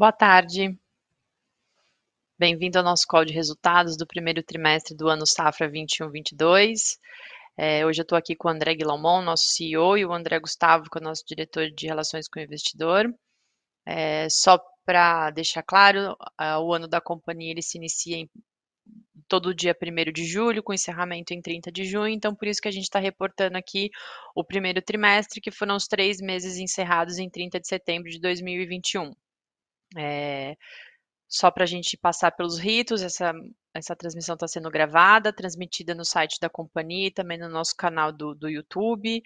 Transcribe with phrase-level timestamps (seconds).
[0.00, 0.74] Boa tarde.
[2.38, 6.98] Bem-vindo ao nosso call de resultados do primeiro trimestre do ano safra 21/22.
[7.86, 10.96] Hoje eu tô aqui com o André Guillermon, nosso CEO, e o André Gustavo, que
[10.96, 13.14] é o nosso diretor de relações com o investidor.
[14.30, 16.16] Só pra deixar claro,
[16.62, 18.30] o ano da companhia, ele se inicia em
[19.28, 22.68] todo dia 1º de julho, com encerramento em 30 de junho, então por isso que
[22.68, 23.90] a gente tá reportando aqui
[24.34, 29.12] o primeiro trimestre, que foram os 3 meses encerrados em 30 de setembro de 2021.
[31.28, 36.50] Só pra gente passar pelos ritos, essa transmissão tá sendo gravada, transmitida no site da
[36.50, 39.22] companhia e também no nosso canal do YouTube.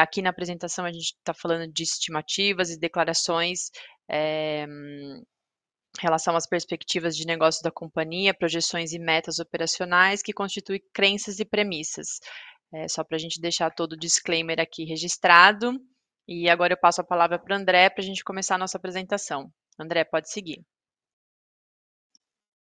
[0.00, 3.70] Aqui na apresentação a gente tá falando de estimativas e declarações
[4.10, 5.22] em
[6.00, 11.44] relação às perspectivas de negócios da companhia, projeções e metas operacionais, que constituem crenças e
[11.44, 12.18] premissas.
[12.88, 15.72] Só pra gente deixar todo o disclaimer aqui registrado.
[16.50, 19.48] Agora eu passo a palavra pro André pra gente começar a nossa apresentação.
[19.78, 20.64] André, pode seguir.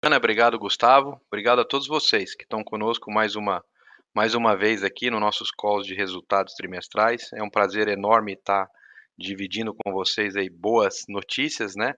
[0.03, 1.21] Ana, obrigado, Gustavo.
[1.27, 5.95] Obrigado a todos vocês que tão conosco mais uma vez aqui no nossos calls de
[5.95, 7.33] resultados trimestrais.
[7.33, 8.69] É um prazer enorme tá
[9.17, 11.95] dividindo com vocês aí boas notícias, né?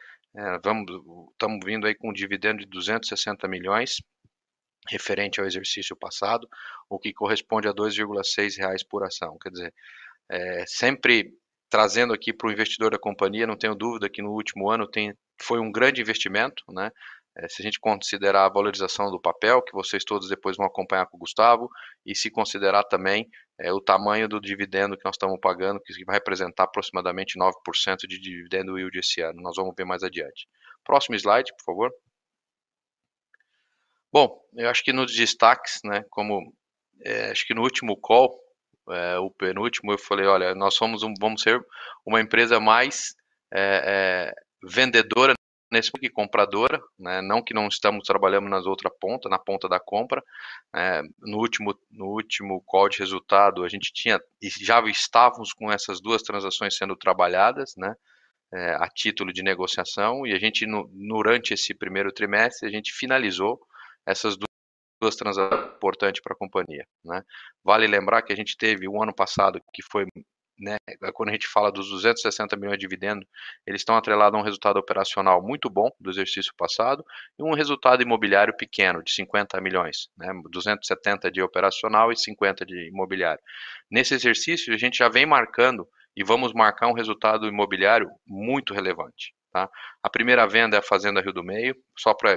[0.63, 3.97] Tamo vindo aí com um dividendo de 260 milhões,
[4.89, 6.49] referente ao exercício passado,
[6.89, 9.37] o que corresponde a 2.6 reais por ação.
[9.39, 9.75] Quer dizer,
[10.67, 11.31] sempre
[11.69, 14.89] trazendo aqui pro investidor da companhia, não tenho dúvida que no último ano
[15.41, 16.91] foi um grande investimento, né?
[17.49, 21.17] Se a gente considerar a valorização do papel, que vocês todos depois vão acompanhar com
[21.17, 21.71] o Gustavo,
[22.05, 23.29] e se considerar também
[23.73, 28.69] o tamanho do dividendo que nós tamo pagando, que vai representar aproximadamente 9% de dividend
[28.71, 29.41] yield esse ano.
[29.43, 30.49] Nós vamos ver mais adiante.
[30.85, 31.93] Próximo slide, por favor.
[34.13, 36.53] Bom, eu acho que nos destaques, né, como
[37.31, 38.37] acho que no último call,
[39.23, 41.03] o penúltimo, eu falei: "Olha, nós vamos
[41.41, 41.65] ser
[42.05, 43.15] uma empresa mais
[44.65, 45.35] vendedora
[45.71, 47.21] nesse que compradora", né?
[47.23, 50.23] Não que não estamos trabalhando nas outra ponta, na ponta da compra.
[51.21, 56.77] No último call de resultado, a gente tinha e já estávamos com essas duas transações
[56.77, 57.95] sendo trabalhadas, né,
[58.79, 63.61] a título de negociação, e a gente durante esse primeiro trimestre, a gente finalizou
[64.07, 64.37] essas
[65.01, 67.23] duas transações importante pra companhia, né?
[67.65, 70.05] Vale lembrar que a gente teve o ano passado, que foi,
[70.61, 70.77] né,
[71.15, 73.25] quando a gente fala dos 260 milhões de dividendo,
[73.67, 77.05] eles estão atrelado a um resultado operacional muito bom do exercício passado
[77.39, 80.29] e um resultado imobiliário pequeno, de 50 milhões, né?
[80.51, 83.41] 270 de operacional e 50 de imobiliário.
[83.91, 89.33] Nesse exercício, a gente já vem marcando e vamos marcar um resultado imobiliário muito relevante,
[89.53, 89.69] tá?
[90.03, 92.37] A primeira venda é a Fazenda Rio do Meio, só pra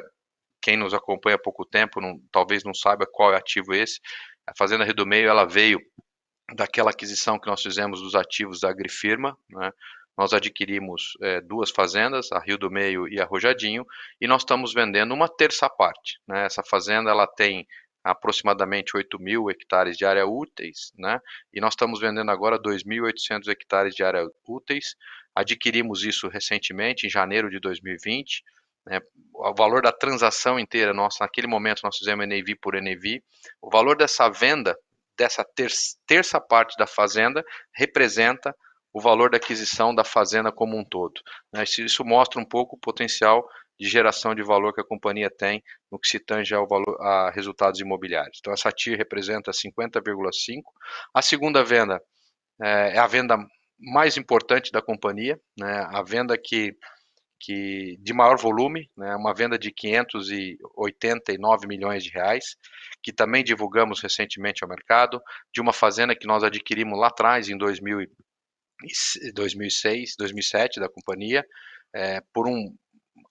[0.62, 2.00] quem nos acompanha há pouco tempo,
[2.32, 4.00] talvez não saiba qual é ativo esse.
[4.48, 5.80] A Fazenda Rio do Meio, ela veio
[6.56, 9.72] daquela aquisição que nós fizemos dos ativos da Agrifirma, né?
[10.16, 11.14] Nós adquirimos
[11.46, 13.84] duas fazendas, a Rio do Meio e a Rojadinho,
[14.22, 16.46] e nós estamos vendendo uma terça parte, né?
[16.46, 17.68] Essa fazenda, ela tem
[18.04, 21.20] aproximadamente 8 mil hectares de área úteis, né?
[21.52, 24.96] E nós estamos vendendo agora 2.800 hectares de área úteis.
[25.34, 28.44] Adquirimos isso recentemente, em janeiro de 2020.
[28.86, 29.00] Né?
[29.34, 33.24] O valor da transação inteira, nós, naquele momento, nós fizemos NAV por NAV.
[33.60, 34.78] O valor dessa venda,
[35.18, 35.46] dessa
[36.06, 37.44] terça, parte da fazenda,
[37.76, 38.56] representa
[38.94, 41.20] o valor da aquisição da fazenda como um todo.
[41.52, 41.64] Né?
[41.64, 43.44] Isso mostra um pouco o potencial
[43.80, 47.32] de geração de valor que a companhia tem no que se tange ao valor, a
[47.32, 48.38] resultados imobiliários.
[48.40, 50.62] Então, essa TIR representa 50,5%.
[51.14, 52.00] A segunda venda
[52.62, 53.36] é, é a venda
[53.80, 55.88] mais importante da companhia, né?
[55.90, 56.78] a venda que,
[57.44, 59.14] que de maior volume, né?
[59.18, 62.56] uma venda de 589 milhões de reais,
[63.04, 65.22] que também divulgamos recentemente ao mercado,
[65.54, 68.08] de uma fazenda que nós adquirimos lá atrás, em 2000,
[69.34, 71.46] 2006, 2007, da companhia,
[71.94, 72.74] é, por um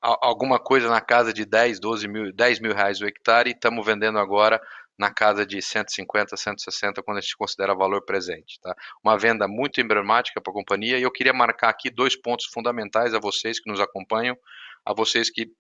[0.01, 3.87] alguma coisa na casa de 10, 12 mil, 10 mil reais o hectare e estamos
[3.87, 4.61] vendendo agora
[5.03, 8.61] na casa de 150, 160 quando a gente considera valor presente.
[8.61, 8.73] Tá?
[9.05, 13.13] Uma venda muito emblemática para a companhia e eu queria marcar aqui dois pontos fundamentais
[13.13, 14.39] a vocês que nos acompanham,
[14.85, 15.51] a vocês que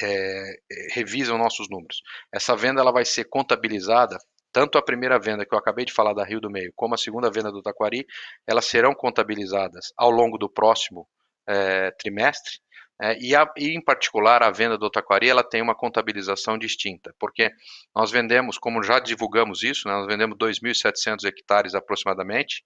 [0.00, 0.54] é,
[0.92, 2.00] revisam nossos números.
[2.32, 4.16] Essa venda ela vai ser contabilizada
[4.52, 6.98] tanto a primeira venda que eu acabei de falar da Rio do Meio, como a
[6.98, 8.06] segunda venda do Taquari,
[8.46, 11.06] elas serão contabilizadas ao longo do próximo
[11.46, 12.58] é, trimestre,
[13.00, 17.14] é, e, a, e, em particular, a venda do Taquari ela tem uma contabilização distinta,
[17.18, 17.50] porque
[17.94, 22.64] nós vendemos, como já divulgamos isso, né, nós vendemos 2.700 hectares aproximadamente,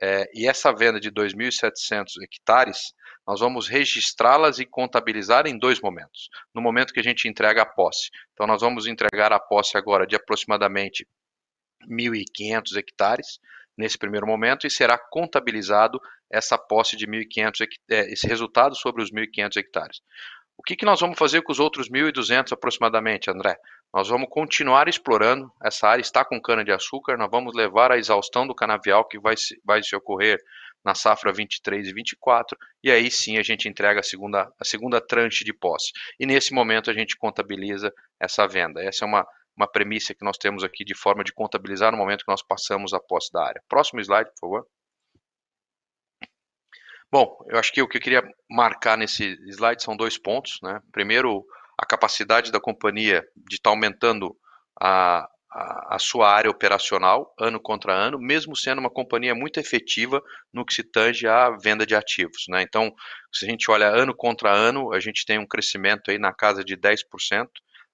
[0.00, 2.92] é, e essa venda de 2.700 hectares,
[3.26, 6.28] nós vamos registrá-las e contabilizar em dois momentos.
[6.54, 8.08] No momento que a gente entrega a posse.
[8.32, 11.06] Então, nós vamos entregar a posse agora de aproximadamente
[11.86, 13.38] 1.500 hectares,
[13.78, 19.10] nesse primeiro momento, e será contabilizado essa posse de 1.500, é, esse resultado sobre os
[19.10, 20.00] 1.500 hectares.
[20.56, 23.56] O que, que nós vamos fazer com os outros 1.200 aproximadamente, André?
[23.94, 28.54] Nós vamos continuar explorando essa área, está com cana-de-açúcar, nós vamos levar a exaustão do
[28.54, 30.38] canavial que vai se, vai se ocorrer
[30.84, 35.00] na safra 23 e 24, e aí sim a gente entrega a segunda, a segunda
[35.00, 35.92] tranche de posse.
[36.18, 38.82] E nesse momento a gente contabiliza essa venda.
[38.82, 39.26] Essa é uma,
[39.58, 42.94] uma premissa que nós temos aqui de forma de contabilizar no momento que nós passamos
[42.94, 43.62] a posse da área.
[43.68, 44.66] Próximo slide, por favor.
[47.10, 50.60] Bom, eu acho que o que eu queria marcar nesse slide são dois pontos.
[50.62, 50.80] Né?
[50.92, 51.44] Primeiro,
[51.76, 54.36] a capacidade da companhia de estar tá aumentando
[54.80, 60.22] a, a, a, sua área operacional ano contra ano, mesmo sendo uma companhia muito efetiva
[60.52, 62.44] no que se tange à venda de ativos.
[62.48, 62.62] Né?
[62.62, 62.92] Então,
[63.32, 66.62] se a gente olha ano contra ano, a gente tem um crescimento aí na casa
[66.62, 67.48] de 10%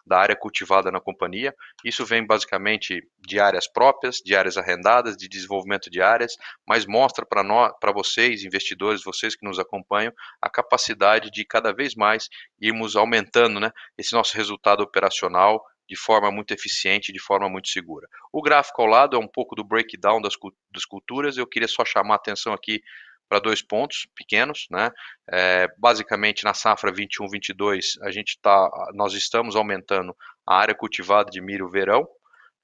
[0.07, 1.55] da área cultivada na companhia.
[1.85, 7.25] Isso vem basicamente de áreas próprias, de áreas arrendadas, de desenvolvimento de áreas, mas mostra
[7.25, 12.29] para nós, para vocês, investidores, vocês que nos acompanham, a capacidade de cada vez mais
[12.61, 18.09] irmos aumentando né, esse nosso resultado operacional de forma muito eficiente, de forma muito segura.
[18.33, 20.35] O gráfico ao lado é um pouco do breakdown das,
[20.73, 22.83] das culturas, eu queria só chamar a atenção aqui
[23.29, 24.91] para dois pontos pequenos, né?
[25.31, 30.15] É, basicamente na safra 21/22 a gente tá, nós estamos aumentando
[30.47, 32.07] a área cultivada de milho verão,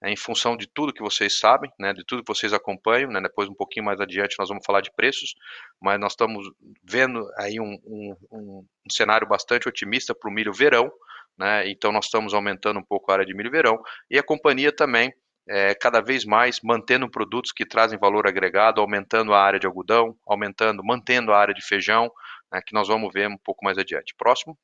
[0.03, 3.21] né, em função de tudo que vocês sabem, né, de tudo que vocês acompanham, né,
[3.21, 5.35] depois um pouquinho mais adiante nós vamos falar de preços,
[5.81, 6.51] mas nós estamos
[6.83, 10.91] vendo aí um, um, um, cenário bastante otimista para o milho verão,
[11.39, 14.73] né, então nós estamos aumentando um pouco a área de milho verão e a companhia
[14.73, 15.13] também
[15.51, 20.17] é, cada vez mais mantendo produtos que trazem valor agregado, aumentando a área de algodão,
[20.25, 22.09] aumentando, mantendo a área de feijão,
[22.53, 24.15] né, que nós vamos ver um pouco mais adiante.
[24.17, 24.57] Próximo.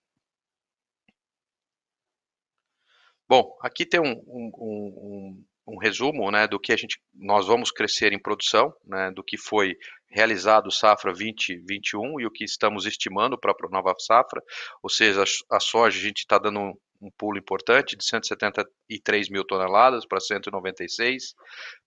[3.28, 7.73] Bom, aqui tem um, um, um, um, resumo né, do que a gente, nós vamos
[7.73, 9.75] crescer em produção, né, do que foi
[10.09, 14.40] realizado safra 2021 e o que estamos estimando para a nova safra,
[14.81, 20.07] ou seja, a, soja a gente está dando um pulo importante de 173 mil toneladas
[20.07, 21.35] para 196.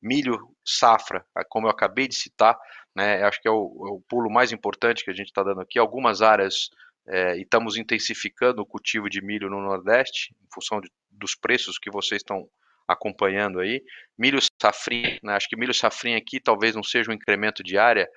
[0.01, 2.57] Milho safra, como eu acabei de citar,
[2.95, 3.55] né, acho que é o,
[3.87, 5.79] é o pulo mais importante que a gente está dando aqui.
[5.79, 6.69] Algumas áreas
[7.07, 11.77] é, e estamos intensificando o cultivo de milho no Nordeste, em função de, dos preços
[11.77, 12.47] que vocês estão
[12.87, 13.81] acompanhando aí.
[14.17, 18.07] Milho safrinha, né, acho que milho safrinha aqui talvez não seja um incremento de área,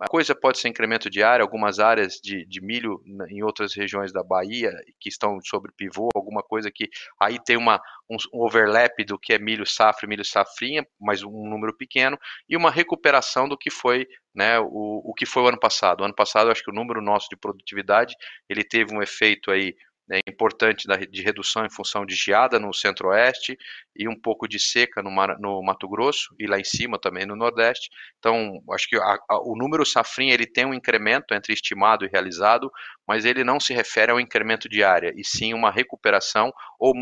[0.00, 4.12] a coisa pode ser incremento de área, algumas áreas de, de milho em outras regiões
[4.12, 6.88] da Bahia que estão sobre pivô, alguma coisa que
[7.20, 11.48] aí tem uma, um, overlap do que é milho safra e milho safrinha, mas um
[11.48, 15.58] número pequeno, e uma recuperação do que foi né, o, o que foi o ano
[15.58, 16.00] passado.
[16.00, 18.14] O ano passado, acho que o número nosso de produtividade
[18.48, 19.74] ele teve um efeito aí
[20.08, 23.56] né, importante de redução em função de geada no centro-oeste
[23.94, 27.26] e um pouco de seca no, Mar, no, Mato Grosso e lá em cima também
[27.26, 27.90] no Nordeste.
[28.18, 32.08] Então, acho que a, a, o número safrinha ele tem um incremento entre estimado e
[32.08, 32.70] realizado,
[33.06, 36.94] mas ele não se refere ao incremento de área, e sim uma recuperação ou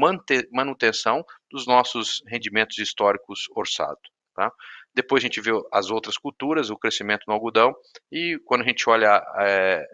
[0.53, 4.11] manutenção dos nossos rendimentos históricos orçados.
[4.35, 4.53] Tá?
[4.95, 7.75] Depois a gente vê as outras culturas, o crescimento no algodão,
[8.11, 9.85] e quando a gente olha é,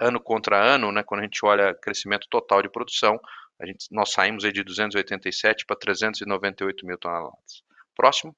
[0.00, 3.20] ano contra ano, né, quando a gente olha crescimento total de produção,
[3.60, 7.62] a gente, nós saímos aí de 287 para 398 mil toneladas.
[7.94, 8.34] Próximo.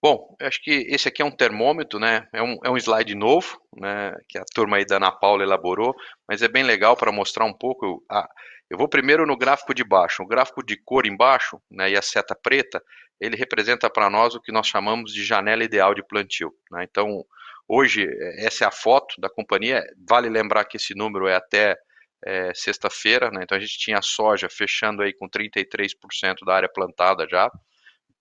[0.00, 2.26] Bom, eu acho que esse aqui é um termômetro, né?
[2.32, 4.12] É um, é um slide novo, né?
[4.28, 5.94] Que a turma aí da Ana Paula elaborou,
[6.28, 8.04] mas é bem legal para mostrar um pouco.
[8.10, 8.28] A,
[8.68, 10.24] eu vou primeiro no gráfico de baixo.
[10.24, 11.90] O gráfico de cor embaixo, né?
[11.90, 12.82] E a seta preta,
[13.20, 16.52] ele representa para nós o que nós chamamos de janela ideal de plantio.
[16.72, 16.84] Né?
[16.90, 17.24] Então,
[17.68, 18.06] hoje,
[18.38, 19.82] essa é a foto da companhia.
[20.08, 21.76] Vale lembrar que esse número é até
[22.24, 23.40] é, sexta-feira, né?
[23.42, 27.50] Então a gente tinha a soja fechando aí com 33% da área plantada já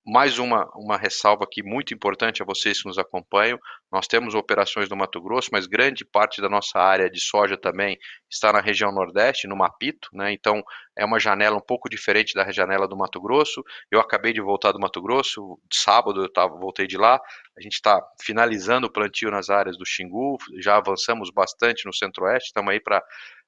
[0.05, 3.59] mais uma, uma ressalva aqui muito importante a vocês que nos acompanham.
[3.91, 7.97] Nós temos operações no Mato Grosso, mas grande parte da nossa área de soja também
[8.29, 10.31] está na região Nordeste, no Mapito, né?
[10.31, 10.63] Então
[10.97, 13.63] é uma janela um pouco diferente da janela do Mato Grosso.
[13.91, 17.19] Eu acabei de voltar do Mato Grosso, sábado eu tava, voltei de lá.
[17.57, 22.47] A gente está finalizando o plantio nas áreas do Xingu, já avançamos bastante no Centro-Oeste,
[22.47, 23.03] estamos aí para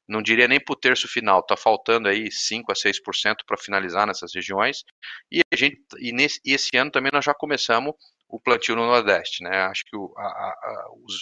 [0.08, 4.06] não diria nem para o terço final, está faltando aí 5 a 6% para finalizar
[4.06, 4.84] nessas regiões.
[5.32, 7.94] E, a gente, e, nesse, e esse ano também nós já começamos
[8.28, 9.44] o plantio no Nordeste.
[9.44, 9.62] Né?
[9.64, 11.14] Acho que o, a, a, os,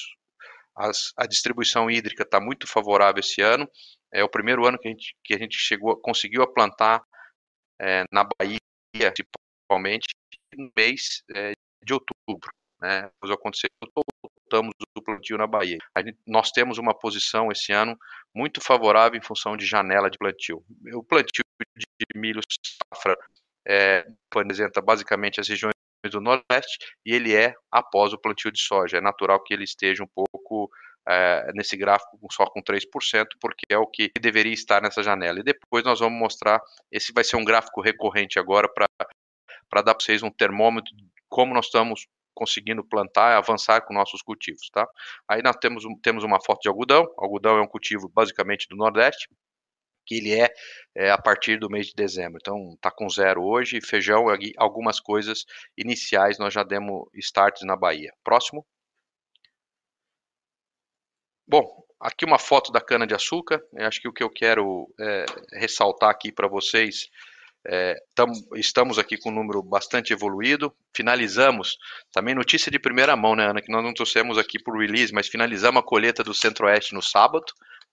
[0.76, 3.70] as, a distribuição hídrica está muito favorável esse ano.
[4.12, 7.04] É o primeiro ano que a gente, que a gente chegou, conseguiu plantar
[7.80, 8.60] é, na Bahia,
[8.94, 10.08] principalmente,
[10.56, 12.52] no mês é, de outubro.
[12.80, 13.04] Né?
[13.04, 13.70] Depois aconteceu
[14.52, 15.78] voltamos do plantio na Bahia.
[15.98, 17.98] Gente, nós temos uma posição esse ano
[18.36, 20.64] muito favorável em função de janela de plantio.
[20.94, 22.42] O plantio de milho
[22.94, 23.18] safra
[23.66, 25.74] é, apresenta basicamente as regiões
[26.10, 28.98] do Nordeste e ele é após o plantio de soja.
[28.98, 30.70] É natural que ele esteja um pouco
[31.08, 35.40] é, nesse gráfico só com 3%, porque é o que deveria estar nessa janela.
[35.40, 36.60] E depois nós vamos mostrar,
[36.92, 41.54] esse vai ser um gráfico recorrente agora para dar para vocês um termômetro de como
[41.54, 42.08] nós estamos
[42.42, 44.88] conseguindo plantar e avançar com nossos cultivos, tá?
[45.28, 47.04] Aí nós temos, temos uma foto de algodão.
[47.16, 49.30] O algodão é um cultivo basicamente do Nordeste,
[50.08, 50.50] que ele é,
[50.96, 52.40] é, a partir do mês de dezembro.
[52.42, 53.80] Então, tá com zero hoje.
[53.80, 54.26] Feijão,
[54.58, 55.46] algumas coisas
[55.78, 58.12] iniciais nós já demos starts na Bahia.
[58.24, 58.66] Próximo.
[61.48, 63.62] Bom, aqui uma foto da cana de açúcar.
[63.78, 65.26] Acho que o que eu quero é,
[65.60, 67.08] ressaltar aqui para vocês
[67.68, 67.96] é,
[68.56, 70.74] estamos aqui com um número bastante evoluído.
[70.96, 71.78] Finalizamos,
[72.12, 75.28] também notícia de primeira mão, né, Ana, que nós não trouxemos aqui por release, mas
[75.28, 77.46] finalizamos a colheita do Centro-Oeste no sábado,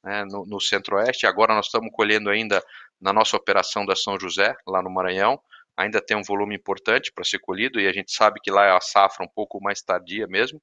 [0.03, 1.27] né, no, no Centro-Oeste.
[1.27, 2.63] Agora nós estamos colhendo ainda
[3.01, 5.39] na nossa operação da São José, lá no Maranhão.
[5.77, 8.73] Ainda tem um volume importante para ser colhido e a gente sabe que lá é
[8.73, 10.61] a safra um pouco mais tardia mesmo.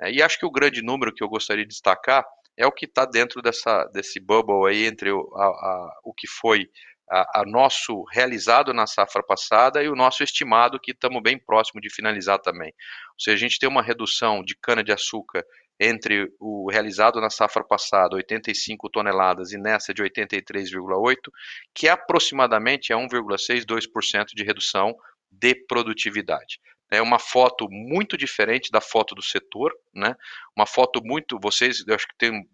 [0.00, 2.86] É, e acho que o grande número que eu gostaria de destacar é o que
[2.86, 6.68] está dentro dessa, desse bubble aí entre o, a, a, o que foi
[7.10, 11.80] a, a, nosso realizado na safra passada e o nosso estimado que estamos bem próximo
[11.80, 12.72] de finalizar também.
[13.14, 15.44] Ou seja, a gente tem uma redução de cana de açúcar
[15.78, 21.16] entre o realizado na safra passada, 85 toneladas, e nessa de 83,8,
[21.74, 24.96] que aproximadamente é 1,6, 2% de redução
[25.30, 26.58] de produtividade.
[26.90, 30.14] É uma foto muito diferente da foto do setor, né?
[30.56, 32.48] Uma foto muito, vocês, eu acho que tem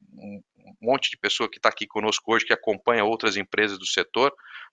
[0.65, 4.33] um monte de pessoa que está aqui conosco hoje que acompanha outras empresas do setor,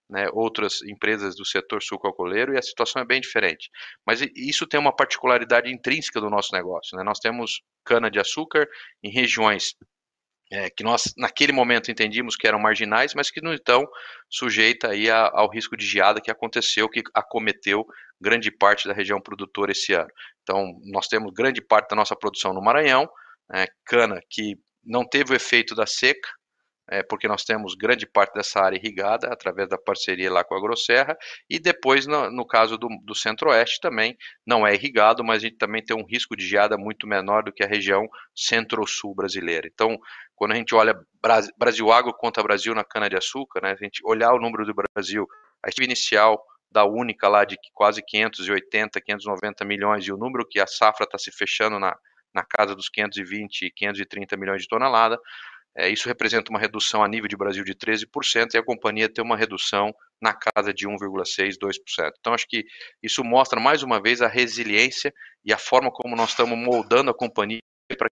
[0.10, 3.70] né, outras empresas do setor sucroalcooleiro e a situação é bem diferente.
[4.06, 6.98] Mas isso tem uma particularidade intrínseca do nosso negócio.
[6.98, 7.04] Né?
[7.04, 8.68] Nós temos cana de açúcar
[9.04, 9.76] em regiões
[10.52, 13.88] é, que nós naquele momento entendíamos que eram marginais, mas que não estão
[14.28, 17.86] sujeita aí a, ao risco de geada que aconteceu, que acometeu
[18.20, 20.10] grande parte da região produtora esse ano.
[20.42, 23.08] Então, nós temos grande parte da nossa produção no Maranhão,
[23.54, 24.58] é, cana que
[24.90, 26.28] não teve o efeito da seca,
[26.92, 30.60] é, porque nós temos grande parte dessa área irrigada através da parceria lá com a
[30.60, 31.16] Grosserra,
[31.48, 35.58] e depois, no, no caso do, do centro-oeste, também não é irrigado, mas a gente
[35.58, 39.70] também tem um risco de geada muito menor do que a região centro-sul brasileira.
[39.72, 39.96] Então,
[40.36, 44.34] quando a gente olha Brasil, Brasil Água contra Brasil na cana-de-açúcar, né, a gente olhar
[44.34, 45.28] o número do Brasil,
[45.64, 50.60] a estimativa inicial da única lá de quase 580, 590 milhões, e o número que
[50.60, 51.96] a safra está se fechando na,
[52.34, 55.18] na casa dos 520, 530 milhões de tonelada.
[55.76, 59.24] É, isso representa uma redução a nível de Brasil de 13% e a companhia tem
[59.24, 62.12] uma redução na casa de 1,6%, 2%.
[62.20, 62.66] Então, acho que
[63.02, 65.14] isso mostra mais uma vez a resiliência
[65.46, 67.60] e a forma como nós estamos moldando a companhia
[67.98, 68.10] para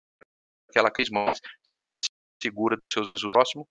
[0.73, 1.39] que ela cresça mais
[2.43, 3.67] segura dos seus próximos.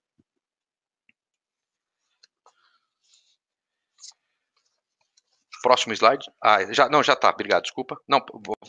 [5.61, 6.25] Próximo slide.
[6.43, 7.97] Ah, já, não, já está, obrigado, desculpa.
[8.07, 8.19] Não,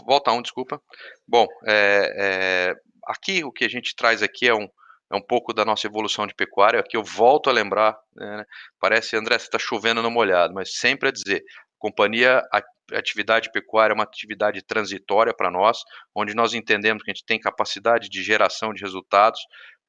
[0.07, 0.81] volta um, desculpa.
[1.27, 2.75] Bom, é, é,
[3.07, 4.69] aqui o que a gente traz aqui é um,
[5.11, 6.81] é um pouco da nossa evolução de pecuária.
[6.81, 8.45] Aqui eu volto a lembrar, né,
[8.81, 11.43] parece, André, você está chovendo no molhado, mas sempre a dizer,
[11.79, 12.63] companhia, a
[12.99, 15.79] atividade pecuária é uma atividade transitória para nós,
[16.15, 19.41] onde nós entendemos que a gente tem capacidade de geração de resultados,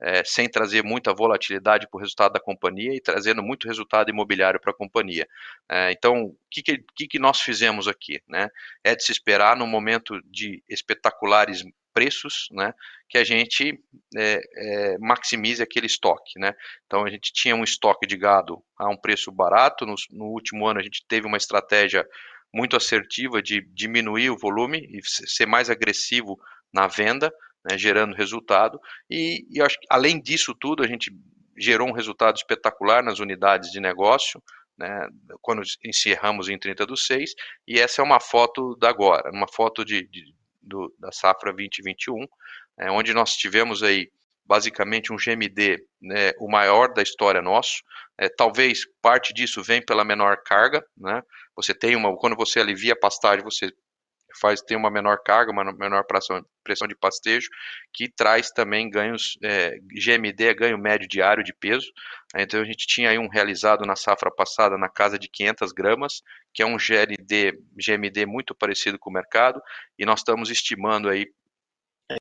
[0.02, 4.60] é, sem trazer muita volatilidade para o resultado da companhia e trazendo muito resultado imobiliário
[4.60, 5.28] para a companhia.
[5.70, 8.22] É, então, o que, que, que, nós fizemos aqui?
[8.28, 8.50] Né?
[8.84, 11.63] É de se esperar no momento de espetaculares
[11.94, 12.74] preços, né,
[13.08, 13.80] que a gente
[14.18, 16.54] é, é, maximize aquele estoque, né.
[16.86, 19.86] Então a gente tinha um estoque de gado a um preço barato.
[19.86, 22.06] No, no último ano a gente teve uma estratégia
[22.54, 26.39] muito assertiva de diminuir o volume e ser mais agressivo
[26.72, 27.34] na venda,
[27.66, 28.80] né, gerando resultado.
[29.10, 31.12] E, e acho que, além disso tudo, a gente
[31.58, 34.42] gerou um resultado espetacular nas unidades de negócio,
[34.78, 35.08] né,
[35.42, 37.34] quando encerramos em 30 do 6,
[37.68, 42.26] e essa é uma foto da agora, uma foto de, de do, da safra 2021,
[42.80, 44.10] é, onde nós tivemos aí
[44.54, 47.82] basicamente um GMD, né, o maior da história nosso.
[48.20, 51.24] É, talvez parte disso vem pela menor carga, né?
[51.56, 53.72] Você tem uma, quando você alivia a pastagem, você
[54.39, 57.48] faz ter uma menor carga, uma menor pressão, pressão de pastejo,
[57.92, 61.88] que traz também ganhos, é, GMD é ganho médio diário de peso,
[62.36, 66.22] então a gente tinha aí um realizado na safra passada na casa de 500 gramas,
[66.54, 69.60] que é um GLD, GMD muito parecido com o mercado,
[69.98, 71.26] e nós estamos estimando aí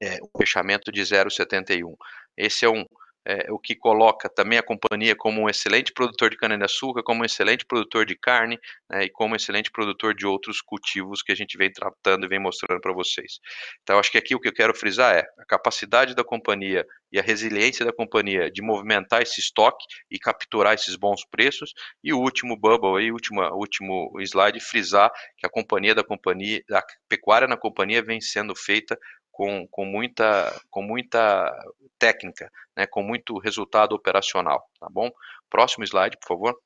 [0.00, 1.94] é, um fechamento de 0,71.
[2.36, 2.84] Esse é um,
[3.24, 7.24] é, o que coloca também a companhia como um excelente produtor de cana-de-açúcar, como um
[7.24, 8.58] excelente produtor de carne
[8.90, 12.28] né, e como um excelente produtor de outros cultivos que a gente vem tratando e
[12.28, 13.38] vem mostrando para vocês.
[13.82, 17.18] Então, acho que aqui o que eu quero frisar é a capacidade da companhia e
[17.18, 21.72] a resiliência da companhia de movimentar esse estoque e capturar esses bons preços.
[22.02, 26.82] E o último bubble aí, último, último slide, frisar que a companhia da companhia, a
[27.08, 28.98] pecuária na companhia vem sendo feita
[29.32, 31.50] com, com, muita, com muita
[31.98, 35.10] técnica, né, com muito resultado operacional, tá bom?
[35.50, 36.60] Próximo slide, por favor.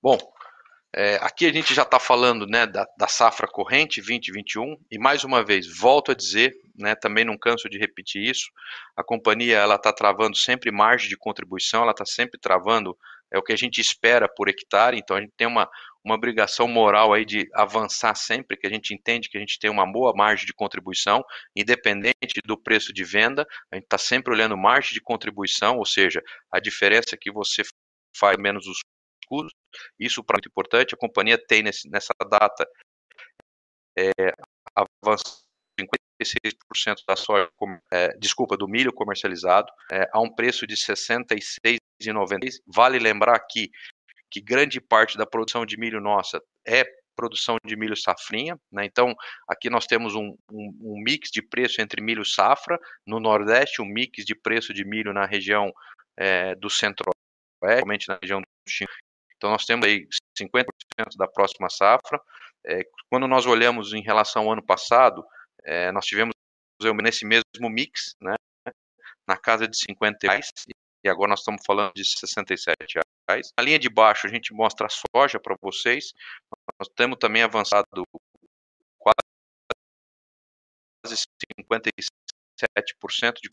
[0.00, 0.18] Bom,
[0.94, 5.24] é, aqui a gente já está falando né, da, da, safra corrente 2021 e mais
[5.24, 8.46] uma vez volto a dizer, né, também não canso de repetir isso,
[8.94, 12.96] a companhia ela está travando sempre margem de contribuição, ela está sempre travando
[13.32, 15.66] é o que a gente espera por hectare, então a gente tem uma,
[16.04, 19.70] uma obrigação moral aí de avançar sempre, que a gente entende que a gente tem
[19.70, 24.56] uma boa margem de contribuição, independente do preço de venda, a gente está sempre olhando
[24.56, 27.62] margem de contribuição, ou seja, a diferença que você
[28.16, 28.78] faz menos os
[29.26, 29.52] custos,
[29.98, 32.66] isso para muito importante, a companhia tem nesse, nessa data
[33.96, 34.10] é,
[34.74, 35.42] avançado
[35.80, 37.48] 56% da soja,
[37.90, 41.78] é, desculpa, do milho comercializado, é, a um preço de 66,90.
[42.66, 43.70] Vale lembrar aqui
[44.32, 48.86] que grande parte da produção de milho nossa é produção de milho safrinha, né?
[48.86, 49.14] então
[49.46, 53.84] aqui nós temos um, um, um, mix de preço entre milho safra, no Nordeste um
[53.84, 55.70] mix de preço de milho na região
[56.16, 58.90] é, do Centro-Oeste, realmente na região do Chile.
[59.36, 60.06] Então nós temos aí
[60.38, 60.64] 50%
[61.18, 62.18] da próxima safra.
[62.64, 65.22] É, quando nós olhamos em relação ao ano passado,
[65.64, 66.32] é, nós tivemos
[67.02, 68.34] nesse mesmo mix, né,
[69.28, 70.50] na casa de 50 reais,
[71.04, 73.52] e agora nós estamos falando de 67 reais.
[73.58, 76.12] Na linha de baixo a gente mostra a soja para vocês.
[76.78, 77.86] Nós temos também avançado
[78.98, 79.16] quase
[81.60, 83.48] 57% de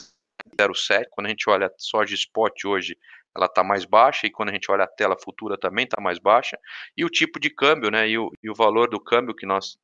[0.60, 1.06] 0,7.
[1.12, 2.98] Quando a gente olha a soja spot hoje,
[3.36, 6.20] ela está mais baixa, e quando a gente olha a tela futura também está mais
[6.20, 6.58] baixa.
[6.96, 9.78] E o tipo de câmbio, né, e o, e o valor do câmbio que nós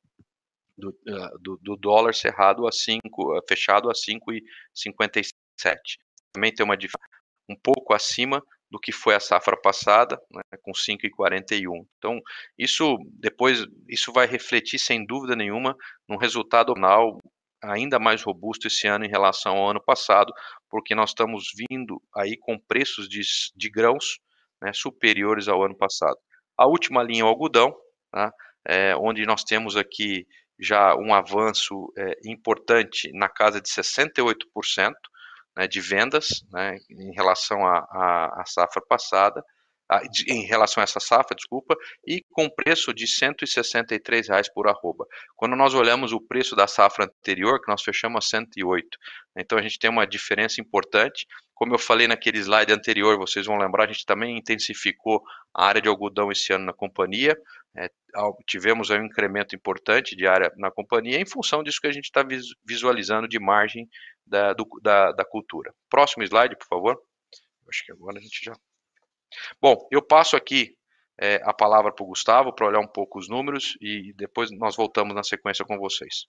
[0.76, 5.32] do, uh, do, do, dólar cerrado a 5, uh, fechado a 5,57.
[6.32, 7.15] Também tem uma diferença
[7.48, 11.86] um pouco acima do que foi a safra passada, né, com 5,41.
[11.98, 12.20] Então,
[12.58, 15.76] isso depois isso vai refletir sem dúvida nenhuma
[16.08, 17.20] num resultado final
[17.62, 20.32] ainda mais robusto esse ano em relação ao ano passado,
[20.70, 23.20] porque nós estamos vindo aí com preços de,
[23.54, 24.18] de grãos
[24.62, 26.16] né, superiores ao ano passado.
[26.56, 27.74] A última linha é o algodão,
[28.10, 28.32] tá,
[28.66, 30.26] é, onde nós temos aqui
[30.58, 34.92] já um avanço é, importante na casa de 68%,
[35.56, 39.42] né, de vendas né, em relação à safra passada,
[39.88, 44.68] a, de, em relação a essa safra, desculpa, e com preço de 163 reais por
[44.68, 45.06] arroba.
[45.36, 48.88] Quando nós olhamos o preço da safra anterior, que nós fechamos a 108,
[49.36, 51.26] então a gente tem uma diferença importante.
[51.54, 55.22] Como eu falei naquele slide anterior, vocês vão lembrar, a gente também intensificou
[55.54, 57.36] a área de algodão esse ano na companhia,
[57.76, 57.90] é,
[58.46, 62.24] tivemos um incremento importante de área na companhia em função disso que a gente está
[62.64, 63.88] visualizando de margem
[64.26, 65.74] da, do, da, da cultura.
[65.88, 67.02] Próximo slide, por favor.
[67.68, 68.54] Acho que agora a gente já.
[69.60, 70.76] Bom, eu passo aqui
[71.20, 74.76] é, a palavra para o Gustavo para olhar um pouco os números e depois nós
[74.76, 76.26] voltamos na sequência com vocês.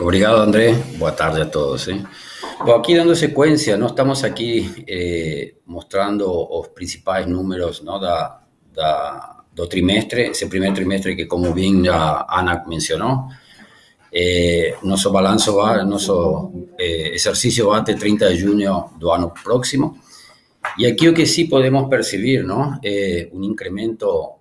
[0.00, 0.74] Obrigado, André.
[0.98, 1.86] Boa tarde a todos.
[1.86, 2.02] ¿eh?
[2.66, 8.42] Bom, aqui dando sequência, nós estamos aqui eh, mostrando os principais números não, da,
[8.74, 13.28] da, do trimestre, esse primeiro trimestre que, como bem a Ana mencionou,
[14.12, 15.52] eh, nosso balanço,
[15.86, 19.98] nosso eh, exercício vai até 30 de junho do ano próximo.
[20.76, 24.32] E aqui o que sí podemos percibir, não, é um incremento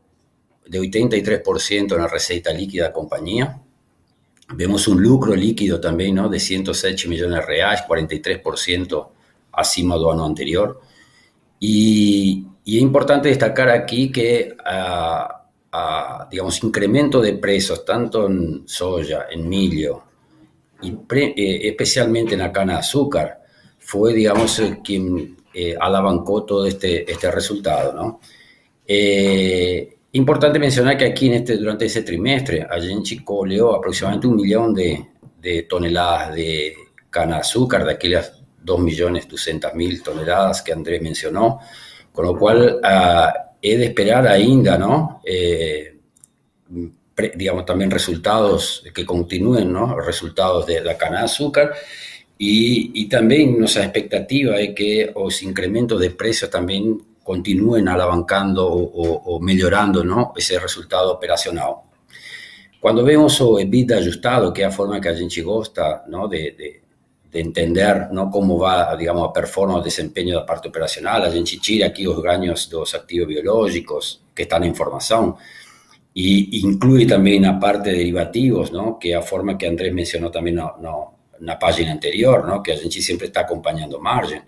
[0.68, 3.60] de 83% na receita líquida da companhia,
[4.56, 6.30] Vemos un lucro líquido también ¿no?
[6.30, 9.08] de 107 millones de reales, 43%
[9.54, 10.80] acima del año anterior.
[11.60, 19.50] Y, es importante destacar aquí que, uh, digamos, incremento de precios, tanto en soya, en
[19.50, 20.04] milio,
[20.82, 23.42] y eh, especialmente en la cana de azúcar,
[23.80, 28.20] fue, digamos, quien eh, alavancó todo este, este resultado, ¿no?
[28.88, 34.72] Eh, Importante mencionar que aquí en este, durante ese trimestre, Agenchi coleó aproximadamente un millón
[34.72, 35.08] de,
[35.42, 36.76] de toneladas de
[37.10, 41.60] cana de azúcar, de aquellas 2.200.000 toneladas que Andrés mencionó,
[42.12, 45.20] con lo cual uh, he de esperar ainda, ¿no?
[45.26, 45.98] Eh,
[47.16, 50.00] pre, digamos, también resultados que continúen, ¿no?
[50.00, 51.74] Resultados de la cana de azúcar.
[52.38, 59.36] Y, y también nuestra expectativa es que los incrementos de precios también continúen alavancando o,
[59.36, 60.34] o, mejorando ¿no?
[60.62, 61.76] resultado operacional.
[62.80, 66.28] Cuando vemos o EBITDA ajustado, que es la forma que a gente gosta ¿no?
[66.28, 66.82] de, de,
[67.32, 68.30] de, entender ¿no?
[68.30, 72.22] cómo va digamos, a performance, o desempeño da parte operacional, a gente tira aquí los
[72.22, 75.36] ganhos dos activos biológicos que están en formación,
[76.16, 79.00] y incluye también la parte de derivativos, ¿no?
[79.00, 80.30] que es la forma que Andrés no,
[80.80, 84.44] no, en la página anterior, que a gente siempre está acompañando margen.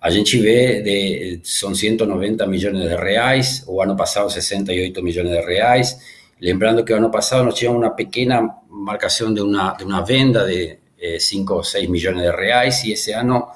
[0.00, 5.40] A gente vê, de, são 190 milhões de reais, o ano passado 68 milhões de
[5.40, 5.98] reais.
[6.40, 10.46] Lembrando que o ano passado nós tínhamos uma pequena marcação de uma, de uma venda
[10.46, 13.48] de eh, 5 ou 6 milhões de reais e esse ano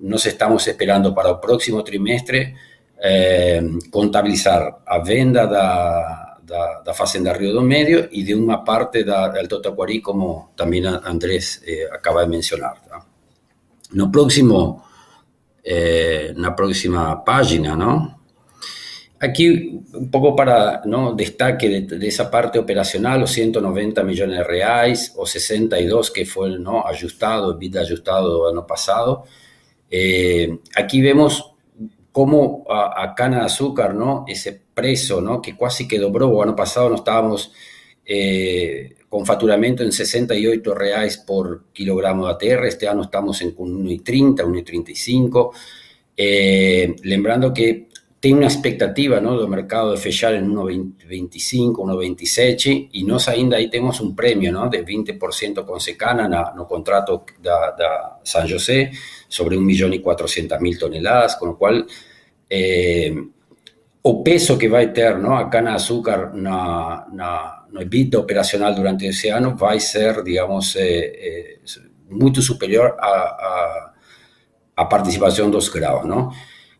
[0.00, 2.54] nós estamos esperando para o próximo trimestre
[2.98, 9.04] eh, contabilizar a venda da, da, da, Fazenda Rio do Medio e de uma parte
[9.04, 12.80] da Alto Taquari, como também Andrés eh, acaba de mencionar.
[12.88, 13.04] Tá?
[13.92, 14.82] No próximo
[15.62, 18.20] eh, na próxima página, ¿no?
[19.20, 21.14] Aquí, un poco para ¿no?
[21.14, 26.48] destaque de, de, esa parte operacional, los 190 millones de reais, o 62 que fue
[26.48, 26.84] el ¿no?
[26.84, 29.24] ajustado, vida ajustado del año pasado.
[29.88, 31.54] Eh, aquí vemos
[32.10, 34.24] cómo a, a, cana de azúcar, ¿no?
[34.26, 35.40] ese precio ¿no?
[35.40, 37.52] que casi que dobró, el año pasado no estábamos
[38.04, 44.42] eh, con faturamento en 68 reais por kilogramo de ATR, este año estamos en 1,30,
[44.42, 45.50] 1,35,
[46.16, 53.04] eh, lembrando que tem uma expectativa no, do mercado de fechar em 1,25, 1,27 e
[53.04, 57.70] nós ainda aí temos um prêmio no, de 20% com Secana na, no contrato da,
[57.72, 58.92] da San José
[59.28, 61.84] sobre 1 milhão e 400 mil toneladas, com o qual
[62.48, 63.12] eh,
[64.02, 69.28] o peso que vai ter no, a cana-açúcar na, na no EBITDA operacional durante esse
[69.28, 71.58] ano vai ser, digamos, eh, eh,
[72.10, 73.92] muito superior à,
[74.76, 76.30] à, participação dos graus, não?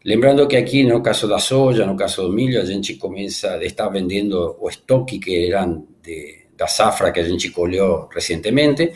[0.04, 3.64] Lembrando que aqui, no caso da soja, no caso do milho, a gente começa a
[3.64, 8.92] estar vendendo o estoque que eram de, da safra que a gente colheu recentemente,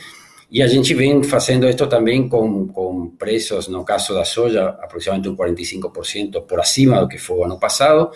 [0.51, 5.29] e a gente vem fazendo isso também com, com preços, no caso da soja, aproximadamente
[5.29, 8.11] um 45% por acima do que foi o ano passado,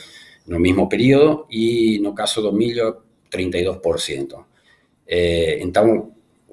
[0.46, 2.98] no mesmo período, e no caso do milho,
[3.30, 4.44] 32%.
[5.06, 6.02] Eh, entonces,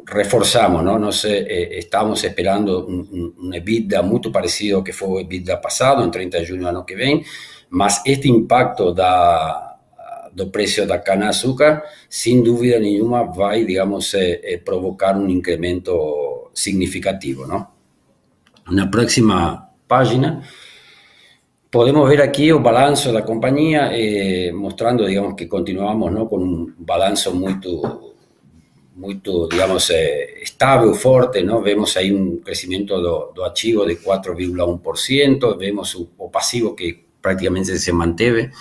[0.05, 0.97] reforzamos, ¿no?
[0.97, 6.03] no sé, eh, estamos esperando un, un, EBITDA muy parecido que fue el EBITDA pasado,
[6.03, 7.25] en 30 de junio año que viene,
[7.69, 9.66] más este impacto da,
[10.37, 16.51] do precio da cana azúcar, sin duda ninguna va, digamos, eh, eh, provocar un incremento
[16.53, 17.73] significativo, ¿no?
[18.69, 20.43] Una próxima página,
[21.69, 26.27] Podemos ver aquí el balance de la compañía, eh, mostrando, digamos, que continuamos ¿no?
[26.27, 27.59] con un balance muy,
[28.95, 29.21] muy
[29.51, 31.61] digamos, eh, estable, fuerte, ¿no?
[31.61, 37.77] Vemos ahí un crecimiento do, do activo de 4,1%, vemos o, o, pasivo que prácticamente
[37.77, 38.51] se mantiene.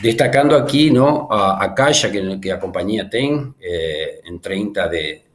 [0.00, 1.26] Destacando aquí, ¿no?
[1.30, 5.28] A, a caixa que, que a compañía tiene eh, en 30 de,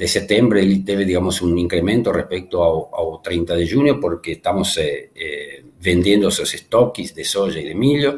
[0.00, 4.78] de setembro, ele teve, digamos, um incremento respecto ao, ao 30 de junho, porque estamos
[4.78, 8.16] eh, eh, vendendo seus estoques de soja e de milho.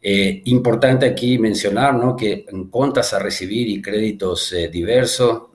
[0.00, 2.14] Eh, importante aqui mencionar ¿no?
[2.14, 5.50] que em contas a receber e créditos eh, diversos,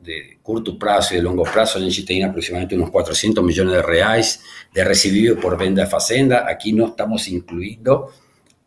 [0.00, 3.82] de curto prazo e de longo prazo, a gente tem aproximadamente uns 400 milhões de
[3.82, 4.40] reais
[4.72, 6.48] de recebido por venda de fazenda.
[6.48, 8.08] Aqui não estamos incluindo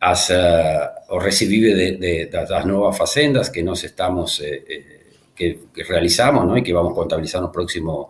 [0.00, 4.96] as, uh, o recebível de, de, das novas fazendas que nós estamos eh,
[5.36, 6.56] que, realizamos ¿no?
[6.56, 8.08] y que vamos a contabilizar en los próximos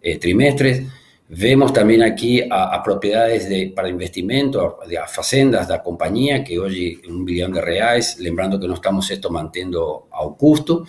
[0.00, 0.82] eh, trimestres.
[1.28, 7.02] Vemos también aquí a, propiedades de, para investimento, de a facendas da compañía, que hoy
[7.08, 10.84] un billón de reais, lembrando que no estamos esto manteniendo a custo.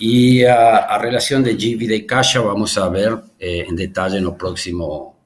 [0.00, 4.36] Y a, relación de dívida y caja vamos a ver eh, en detalle en, lo
[4.36, 5.16] próximo,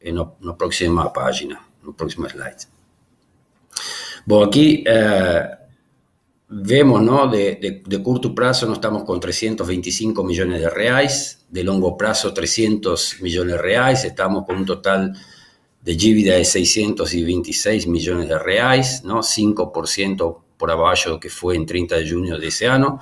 [0.00, 2.77] en, la próxima página, en los próximos slides.
[4.28, 5.42] Bueno, aquí eh,
[6.50, 7.28] vemos, ¿no?
[7.28, 13.22] De, de, corto plazo no estamos con 325 millones de reais, de largo plazo 300
[13.22, 15.14] millones de reais, estamos con un total
[15.80, 19.22] de dívida de 626 millones de reais, ¿no?
[19.22, 22.98] 5% por abajo que fue en 30 de junio de ese año.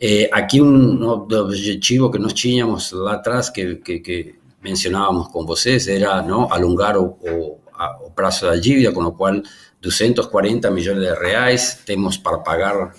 [0.00, 5.86] Eh, aquí un objetivo que nos tínhamos lá atrás, que, que, que mencionábamos con vocês,
[5.86, 6.48] era ¿no?
[6.50, 7.60] alongar o, o,
[8.02, 9.42] o prazo da dívida, con lo cual
[9.80, 12.92] 240 millones de reais tenemos para pagar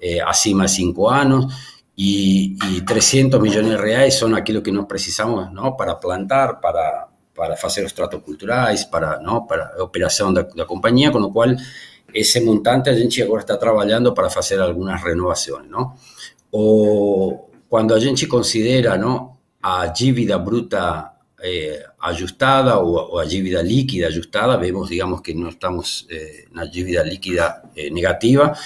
[0.00, 1.52] eh, acima de cinco años
[2.00, 5.76] y, 300 millones de reais son aquello que nos precisamos ¿no?
[5.76, 9.46] para plantar, para, para hacer los tratos culturales, para, ¿no?
[9.46, 11.58] para operación de la compañía, con lo cual
[12.14, 15.68] ese montante a gente ahora está trabajando para hacer algunas renovaciones.
[15.68, 15.96] ¿no?
[16.52, 19.40] O cuando a gente considera ¿no?
[19.62, 26.06] a dívida bruta eh, ajustada o, a dívida líquida ajustada, vemos, digamos, que no estamos
[26.10, 28.56] eh, en la dívida líquida eh, negativa,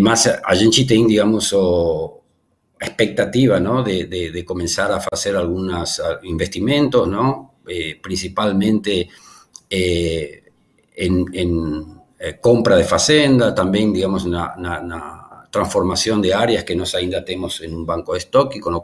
[0.00, 2.20] más a gente tiene, digamos, o
[2.80, 3.84] expectativa, ¿no?
[3.84, 7.60] De, de, comenzar a hacer algunos investimentos, ¿no?
[8.02, 9.08] principalmente
[9.70, 12.02] en, en
[12.40, 14.54] compra de facenda, también, digamos, una,
[15.50, 18.82] transformación de áreas que nos ainda tenemos en un banco de stock y con lo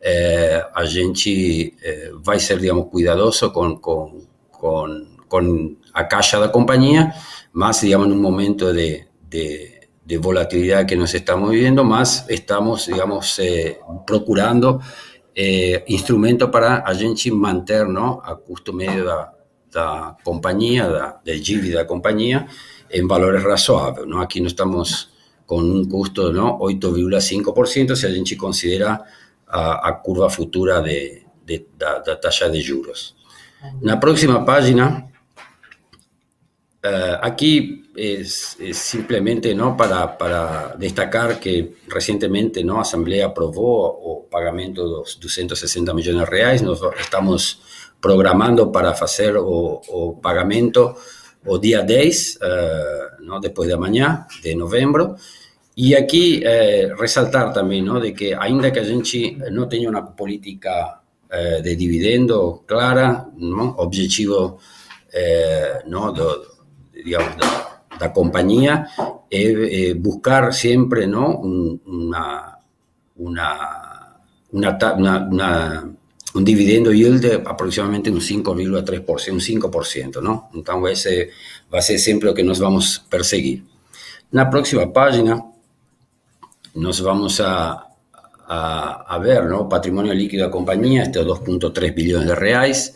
[0.00, 6.38] cual eh, a gente eh, vai ser, digamos, cuidadoso con, con, con, con a caixa
[6.38, 7.14] da compañía,
[7.52, 12.86] más, digamos, en un momento de, de, de volatilidad que nos estamos viviendo, más estamos,
[12.86, 14.80] digamos, eh, procurando
[15.34, 18.20] eh, instrumentos para a gente manter, ¿no?
[18.24, 19.32] a custo medio da,
[19.70, 22.46] da compañía, da, del GIV da compañía,
[22.88, 24.20] en valores razoables, ¿no?
[24.20, 25.10] Aquí no estamos
[25.46, 26.58] con un costo, ¿no?
[26.58, 29.04] 8,5%, si a gente considera
[29.50, 31.66] a, curva futura de, de,
[32.20, 33.16] talla de juros.
[33.62, 35.10] En la próxima página,
[36.82, 39.76] eh, aquí es, simplemente ¿no?
[39.76, 42.80] para, para, destacar que recientemente ¿no?
[42.80, 46.62] Asamblea aprobó o pagamento de 260 millones de reales.
[46.62, 47.60] Nos estamos
[48.00, 50.96] programando para hacer o, pagamento
[51.44, 52.68] o día 10, eh,
[53.20, 53.40] ¿no?
[53.40, 55.08] después de mañana, de noviembre.
[55.82, 57.98] Y aquí eh, resaltar también ¿no?
[57.98, 61.00] de que, ainda que a gente no tenga una política
[61.32, 63.76] eh, de dividendo clara, ¿no?
[63.78, 64.58] objetivo
[65.10, 66.12] eh, ¿no?
[66.12, 67.46] de, digamos, de,
[67.98, 68.88] da compañía,
[69.30, 71.38] es buscar siempre ¿no?
[71.38, 72.58] una,
[73.16, 74.20] una,
[74.52, 75.90] una, una,
[76.34, 80.50] un dividendo yield de aproximadamente un 5,3%, un 5%, ¿no?
[80.52, 81.30] Entonces ese
[81.72, 83.60] va a ser siempre lo que nos vamos a perseguir.
[83.60, 85.42] En la próxima página
[86.74, 87.90] nos vamos a,
[88.52, 89.68] a, ver, ¿no?
[89.68, 92.94] Patrimonio líquido de compañía, este 2.3 billones de reais.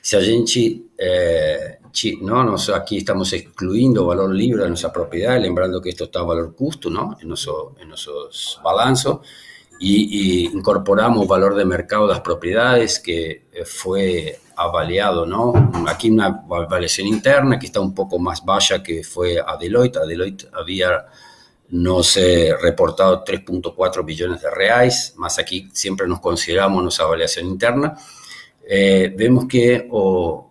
[0.00, 1.78] Si a gente, eh,
[2.22, 2.44] ¿no?
[2.44, 6.54] Nos, aquí estamos excluyendo valor libre de nuestra propiedad, lembrando que esto está a valor
[6.54, 7.16] custo, ¿no?
[7.20, 9.20] En, nuestro, en nuestros balanzos.
[9.78, 15.52] Y, y, incorporamos valor de mercado de las propiedades que eh, fue avaliado, ¿no?
[15.86, 19.98] Aquí una avaliación interna que está un poco más baja que fue a Deloitte.
[19.98, 21.06] A Deloitte había
[21.70, 27.96] nos he reportado 3.4 billones de reais, más aquí siempre nos consideramos nuestra evaluación interna.
[28.68, 30.50] Eh, vemos que o,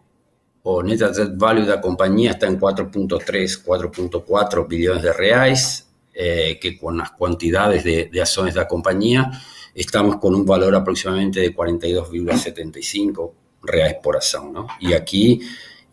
[0.63, 6.57] o net asset value de la compañía está en 4.3, 4.4 billones de reais, eh,
[6.61, 9.31] que con las cantidades de, de, acciones de la compañía
[9.73, 13.31] estamos con un valor aproximadamente de 42,75
[13.63, 14.53] reais por acción.
[14.53, 14.67] ¿no?
[14.79, 15.41] Y aquí,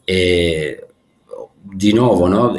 [0.07, 0.81] eh,
[1.65, 2.57] de nuevo, ¿no?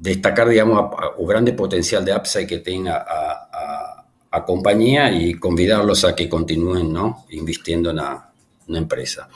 [0.00, 6.14] Destacar, digamos, o grande potencial de upside que tenga a, a, compañía y convidarlos a
[6.16, 7.26] que continúen, ¿no?
[7.30, 8.26] Invirtiendo en la,
[8.68, 9.28] empresa.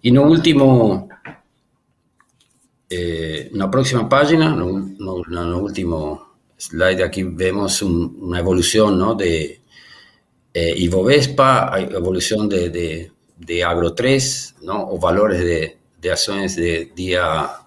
[0.00, 1.08] Y no último,
[2.88, 9.14] eh, en la próxima página, no, el último slide, aquí vemos una evolución, ¿no?
[9.14, 9.60] De
[10.54, 14.88] eh, Ivovespa, evolución de, de, de Agro 3, ¿no?
[14.88, 17.61] O valores de, de acciones de día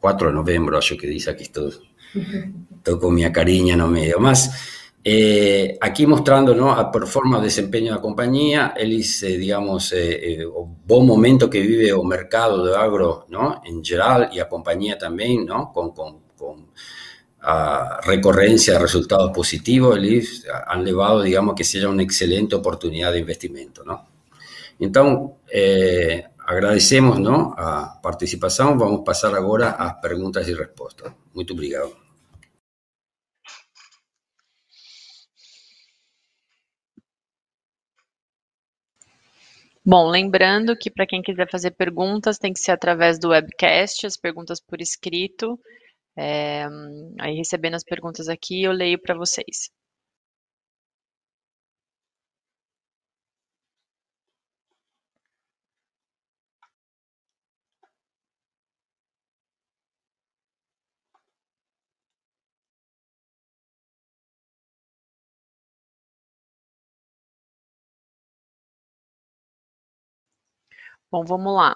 [0.00, 1.70] 4 de noviembre, acho que dice aquí todo,
[2.82, 4.50] todo con mi cariña no medio más.
[5.02, 6.72] Eh, aquí mostrando ¿no?
[6.72, 11.92] a performance, desempeño de la compañía, eles, eh, digamos, eh, o buen momento que vive
[11.92, 13.62] o mercado de agro ¿no?
[13.64, 15.72] en general y a compañía también, ¿no?
[15.72, 16.66] con, con, con
[17.42, 19.98] a recorrencia de resultados positivos
[20.66, 24.06] han llevado, digamos, que sea una excelente oportunidad de investimento, ¿no?
[24.78, 27.54] Entonces, eh, agradecemos, ¿no?
[27.56, 28.76] a participación.
[28.76, 31.14] Vamos a pasar ahora a preguntas y respuestas.
[31.32, 31.92] Muy obrigado.
[39.84, 44.16] Bom, lembrando que para quem quiser fazer perguntas, tem que ser através do webcast, as
[44.16, 45.58] perguntas por escrito.
[46.16, 46.66] É,
[47.20, 49.70] aí, recebendo as perguntas aqui, eu leio para vocês.
[71.10, 71.74] Bom, vamos lá.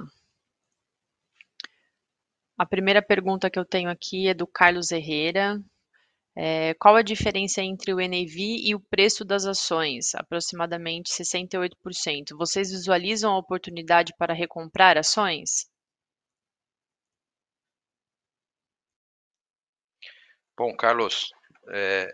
[2.56, 5.60] A primeira pergunta que eu tenho aqui é do Carlos Herrera.
[6.36, 10.14] É, qual a diferença entre o NAV e o preço das ações?
[10.14, 12.36] Aproximadamente 68%.
[12.36, 15.68] Vocês visualizam a oportunidade para recomprar ações?
[20.56, 21.30] Bom, Carlos,
[21.72, 22.12] é,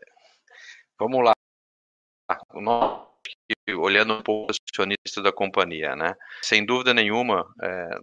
[0.98, 1.32] vamos lá.
[3.68, 6.14] Nós, olhando um pouco o acionista da companhia, né?
[6.42, 7.98] Sem dúvida nenhuma, é,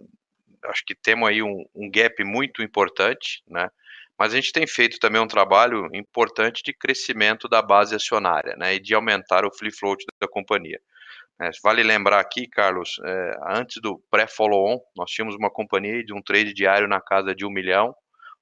[0.64, 3.68] acho que temos aí um, um gap muito importante, né?
[4.18, 8.74] Mas a gente tem feito também um trabalho importante de crescimento da base acionária, né?
[8.74, 10.80] E de aumentar o free float da companhia.
[11.40, 16.20] É, vale lembrar aqui, Carlos, é, antes do pré-follow-on, nós tínhamos uma companhia de um
[16.20, 17.94] trade diário na casa de um milhão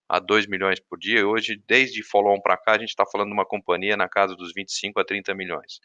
[0.09, 1.27] a 2 milhões por dia.
[1.27, 4.53] Hoje, desde follow-on para cá, a gente está falando de uma companhia na casa dos
[4.53, 5.81] 25 a 30 milhões.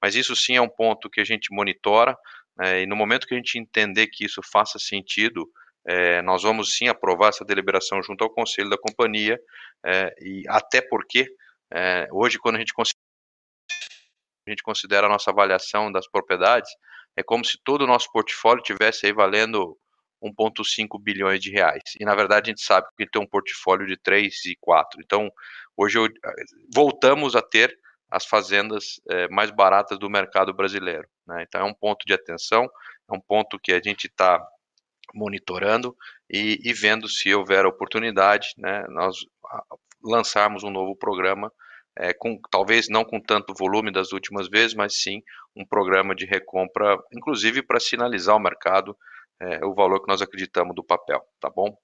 [0.00, 2.16] Mas isso sim é um ponto que a gente monitora,
[2.56, 5.48] né, e no momento que a gente entender que isso faça sentido,
[5.86, 9.38] é, nós vamos sim aprovar essa deliberação junto ao conselho da companhia,
[9.84, 11.28] é, e até porque
[11.72, 16.70] é, hoje, quando a gente, a gente considera a nossa avaliação das propriedades,
[17.16, 19.76] é como se todo o nosso portfólio tivesse aí valendo
[20.22, 21.94] 1,5 bilhões de reais.
[22.00, 25.00] E na verdade a gente sabe que tem um portfólio de 3 e 4.
[25.04, 25.30] Então,
[25.76, 26.08] hoje eu,
[26.74, 27.76] voltamos a ter
[28.10, 31.08] as fazendas é, mais baratas do mercado brasileiro.
[31.26, 31.44] Né?
[31.46, 32.64] Então é um ponto de atenção,
[33.10, 34.44] é um ponto que a gente está
[35.14, 35.96] monitorando
[36.30, 39.18] e, e, vendo se houver oportunidade, né, nós
[40.02, 41.52] lançarmos um novo programa,
[41.96, 45.22] é, com, talvez não com tanto volume das últimas vezes, mas sim
[45.54, 48.96] um programa de recompra, inclusive para sinalizar ao mercado
[49.40, 51.76] é, o valor que nós acreditamos do papel, tá bom?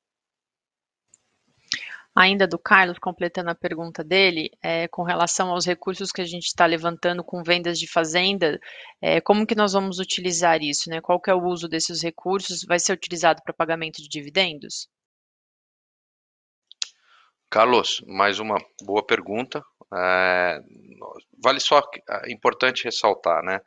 [2.14, 6.44] Ainda do Carlos, completando a pergunta dele, é, com relação aos recursos que a gente
[6.44, 8.60] está levantando com vendas de fazenda,
[9.00, 10.90] é, como que nós vamos utilizar isso?
[10.90, 11.00] Né?
[11.00, 12.64] Qual que é o uso desses recursos?
[12.64, 14.90] Vai ser utilizado para pagamento de dividendos?
[17.48, 19.64] Carlos, mais uma boa pergunta.
[19.94, 20.60] É,
[21.42, 23.60] vale só, é importante ressaltar, né?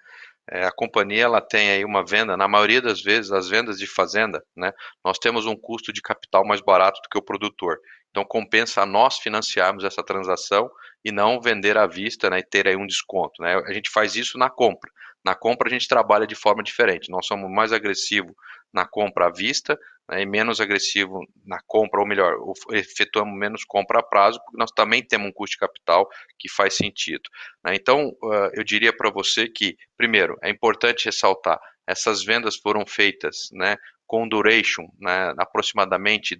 [0.51, 3.87] É, a companhia ela tem aí uma venda, na maioria das vezes, as vendas de
[3.87, 4.71] fazenda, né,
[5.03, 7.79] nós temos um custo de capital mais barato do que o produtor.
[8.11, 10.69] Então compensa a nós financiarmos essa transação
[11.03, 13.41] e não vender à vista né, e ter aí um desconto.
[13.41, 13.55] Né?
[13.65, 14.89] A gente faz isso na compra.
[15.25, 17.09] Na compra a gente trabalha de forma diferente.
[17.09, 18.33] Nós somos mais agressivos
[18.71, 19.77] na compra à vista
[20.09, 22.35] né, e menos agressivo na compra, ou melhor,
[22.71, 26.07] efetuamos menos compra a prazo, porque nós também temos um custo de capital
[26.37, 27.23] que faz sentido.
[27.63, 27.75] Né?
[27.75, 33.49] Então, uh, eu diria para você que, primeiro, é importante ressaltar, essas vendas foram feitas
[33.51, 36.35] né, com duration, né, aproximadamente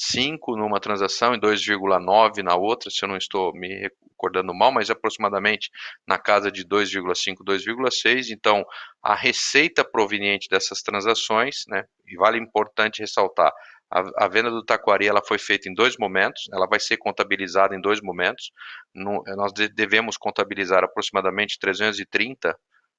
[0.00, 4.90] 2,5 numa transação e 2,9 na outra, se eu não estou me recordando mal, mas
[4.90, 5.70] aproximadamente
[6.06, 8.30] na casa de 2,5, 2,6.
[8.30, 8.64] Então,
[9.02, 13.52] a receita proveniente dessas transações, né, e vale importante ressaltar,
[13.90, 17.74] a, a, venda do Taquari ela foi feita em dois momentos, ela vai ser contabilizada
[17.74, 18.52] em dois momentos.
[18.94, 22.56] No, nós de, devemos contabilizar aproximadamente 330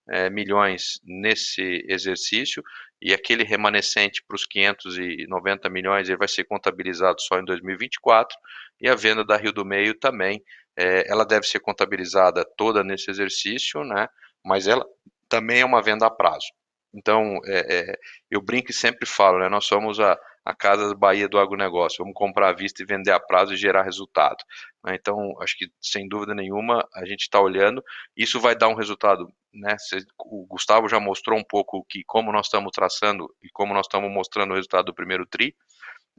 [0.10, 2.64] é, milhões nesse exercício
[3.02, 8.38] e aquele remanescente para os 590 milhões ele vai ser contabilizado só em 2024
[8.80, 10.43] e a venda da Rio do Meio também
[10.78, 14.08] é, ela deve ser contabilizada toda nesse exercício, né?
[14.43, 14.86] Mas ela
[15.30, 16.47] também é uma venda a prazo.
[16.93, 17.95] Então, é, é,
[18.30, 19.49] eu brinco e sempre falo, né?
[19.49, 22.04] Nós somos a, a casa Bahia do agronegócio.
[22.04, 24.44] Vamos comprar à vista e vender a prazo e gerar resultado.
[24.84, 24.96] Né?
[24.96, 27.84] Então, acho que sem dúvida nenhuma a gente está olhando.
[28.16, 29.76] Isso vai dar um resultado, né?
[30.20, 34.12] O Gustavo já mostrou um pouco que como nós estamos traçando e como nós estamos
[34.12, 35.56] mostrando o resultado do primeiro tri,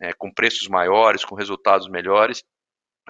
[0.01, 2.43] é, com preços maiores, com resultados melhores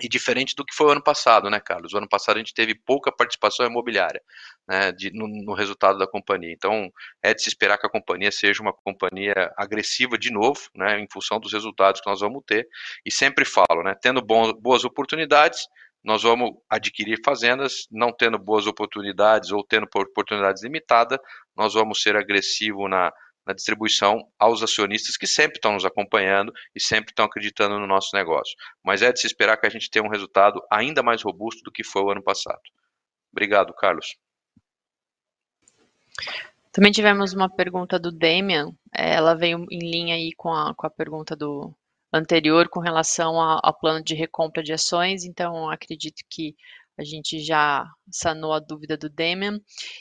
[0.00, 1.92] e diferente do que foi o ano passado, né, Carlos?
[1.92, 4.22] O ano passado a gente teve pouca participação imobiliária
[4.66, 6.52] né, de, no, no, resultado da companhia.
[6.52, 6.90] Então,
[7.22, 11.06] é de se esperar que a companhia seja uma companhia agressiva de novo, né, em
[11.12, 12.66] função dos resultados que nós vamos ter.
[13.04, 15.66] E sempre falo, né, tendo bom, boas oportunidades,
[16.02, 21.18] nós vamos adquirir fazendas, não tendo boas oportunidades ou tendo oportunidades limitadas,
[21.56, 23.12] nós vamos ser agressivo na,
[23.46, 28.14] na distribuição aos acionistas que sempre estão nos acompanhando e sempre estão acreditando no nosso
[28.14, 28.54] negócio.
[28.84, 31.72] Mas é de se esperar que a gente tenha um resultado ainda mais robusto do
[31.72, 32.60] que foi o ano passado.
[33.32, 34.16] Obrigado, Carlos.
[36.70, 40.86] Também tivemos uma pergunta do Damian, é, ela veio em linha aí com a, com
[40.86, 41.74] a pergunta do
[42.12, 46.54] anterior com relação ao plano de recompra de ações, então acredito que
[46.98, 49.58] a gente já sanou a dúvida do Demian.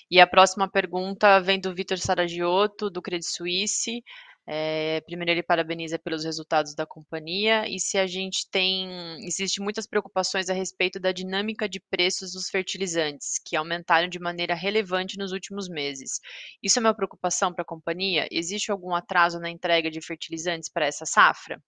[0.09, 4.03] E a próxima pergunta vem do Vitor Saragiotto, do Credit Suisse.
[4.47, 8.89] É, primeiro, ele parabeniza pelos resultados da companhia e se a gente tem.
[9.25, 14.55] Existe muitas preocupações a respeito da dinâmica de preços dos fertilizantes, que aumentaram de maneira
[14.55, 16.19] relevante nos últimos meses.
[16.61, 18.27] Isso é uma preocupação para a companhia?
[18.31, 21.61] Existe algum atraso na entrega de fertilizantes para essa safra?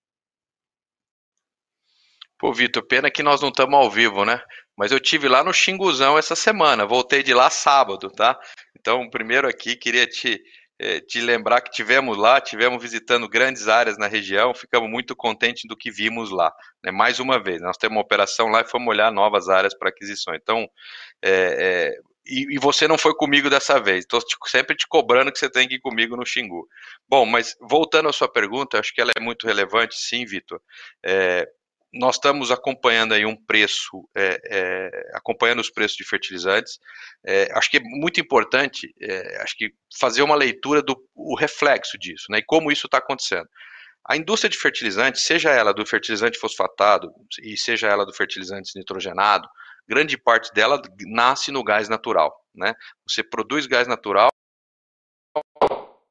[2.44, 4.38] Pô, Vitor, pena que nós não estamos ao vivo, né?
[4.78, 8.38] Mas eu tive lá no Xinguzão essa semana, voltei de lá sábado, tá?
[8.78, 10.44] Então, primeiro aqui, queria te,
[10.78, 15.64] eh, te lembrar que tivemos lá, tivemos visitando grandes áreas na região, ficamos muito contentes
[15.70, 16.52] do que vimos lá.
[16.84, 16.92] Né?
[16.92, 20.36] Mais uma vez, nós temos uma operação lá e fomos olhar novas áreas para aquisição.
[20.36, 20.68] Então,
[21.24, 24.00] é, é, e, você não foi comigo dessa vez.
[24.00, 26.68] Estou sempre te cobrando que você tem que ir comigo no Xingu.
[27.08, 30.60] Bom, mas voltando à sua pergunta, acho que ela é muito relevante, sim, Vitor.
[31.06, 31.48] É,
[31.94, 36.80] nós estamos acompanhando aí um preço, é, é, acompanhando os preços de fertilizantes.
[37.24, 41.98] É, acho que é muito importante, é, acho que fazer uma leitura do o reflexo
[41.98, 42.40] disso, né?
[42.40, 43.48] E como isso está acontecendo.
[44.06, 49.48] A indústria de fertilizantes, seja ela do fertilizante fosfatado e seja ela do fertilizante nitrogenado,
[49.88, 52.74] grande parte dela nasce no gás natural, né?
[53.08, 54.33] Você produz gás natural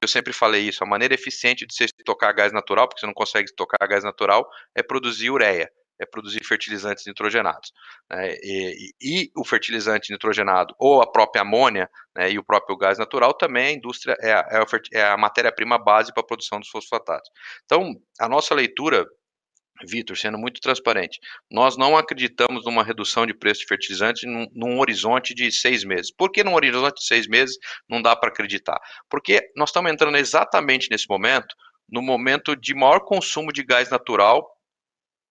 [0.02, 3.14] eu sempre falei isso, a maneira eficiente de você estocar gás natural, porque você não
[3.14, 7.72] consegue estocar gás natural, é produzir ureia, é produzir fertilizantes nitrogenados.
[8.10, 8.34] Né?
[8.42, 13.32] E, e, o fertilizante nitrogenado, ou a própria amônia né, e o próprio gás natural,
[13.34, 14.46] também a indústria é a,
[14.92, 17.30] é a é matéria-prima base para a produção dos fosfatados.
[17.64, 19.06] Então, a nossa leitura
[19.84, 21.18] Vitor, sendo muito transparente,
[21.50, 26.12] nós não acreditamos numa redução de preço de fertilizantes num, num, horizonte de seis meses.
[26.14, 27.56] Por que num horizonte de seis meses
[27.88, 28.78] não dá para acreditar?
[29.08, 31.54] Porque nós estamos entrando exatamente nesse momento,
[31.88, 34.46] no momento de maior consumo de gás natural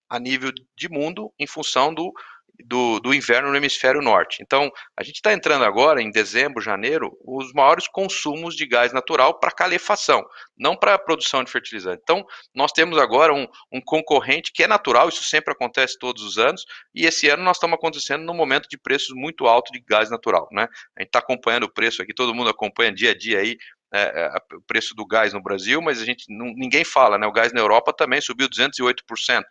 [0.10, 2.12] a nível de mundo, em função do
[2.66, 4.42] do, do inverno no hemisfério norte.
[4.42, 9.40] Então, a gente está entrando agora, em dezembro, janeiro, os maiores consumos de gás natural
[9.40, 10.24] para calefação,
[10.58, 12.02] não para produção de fertilizante.
[12.04, 16.38] Então, nós temos agora um, um, concorrente que é natural, isso sempre acontece todos os
[16.38, 20.10] anos, e esse ano nós estamos acontecendo num momento de preços muito altos de gás
[20.10, 20.48] natural.
[20.52, 20.68] Né?
[20.98, 23.58] A gente está acompanhando o preço aqui, todo mundo acompanha dia a dia aí
[23.94, 27.28] é, é, o preço do gás no Brasil, mas a gente não, ninguém fala, né?
[27.28, 29.44] O gás na Europa também subiu 208%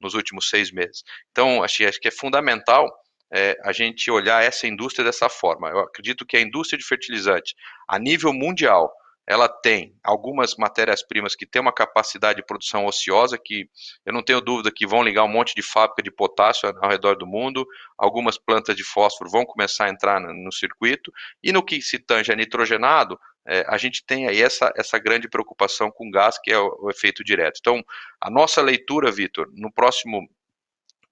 [0.00, 1.02] nos últimos seis meses.
[1.32, 2.88] Então, acho, acho que é fundamental
[3.32, 5.68] é, a gente olhar essa indústria dessa forma.
[5.68, 7.54] Eu acredito que a indústria de fertilizante,
[7.88, 8.92] a nível mundial,
[9.28, 13.68] ela tem algumas matérias-primas que têm uma capacidade de produção ociosa, que
[14.06, 17.14] eu não tenho dúvida que vão ligar um monte de fábrica de potássio ao redor
[17.14, 17.66] do mundo,
[17.98, 21.12] algumas plantas de fósforo vão começar a entrar no, circuito,
[21.42, 25.28] e no que se tange a nitrogenado, é, a gente tem aí essa, essa grande
[25.28, 27.58] preocupação com gás, que é o, o efeito direto.
[27.60, 27.84] Então,
[28.18, 30.26] a nossa leitura, Vitor, no próximo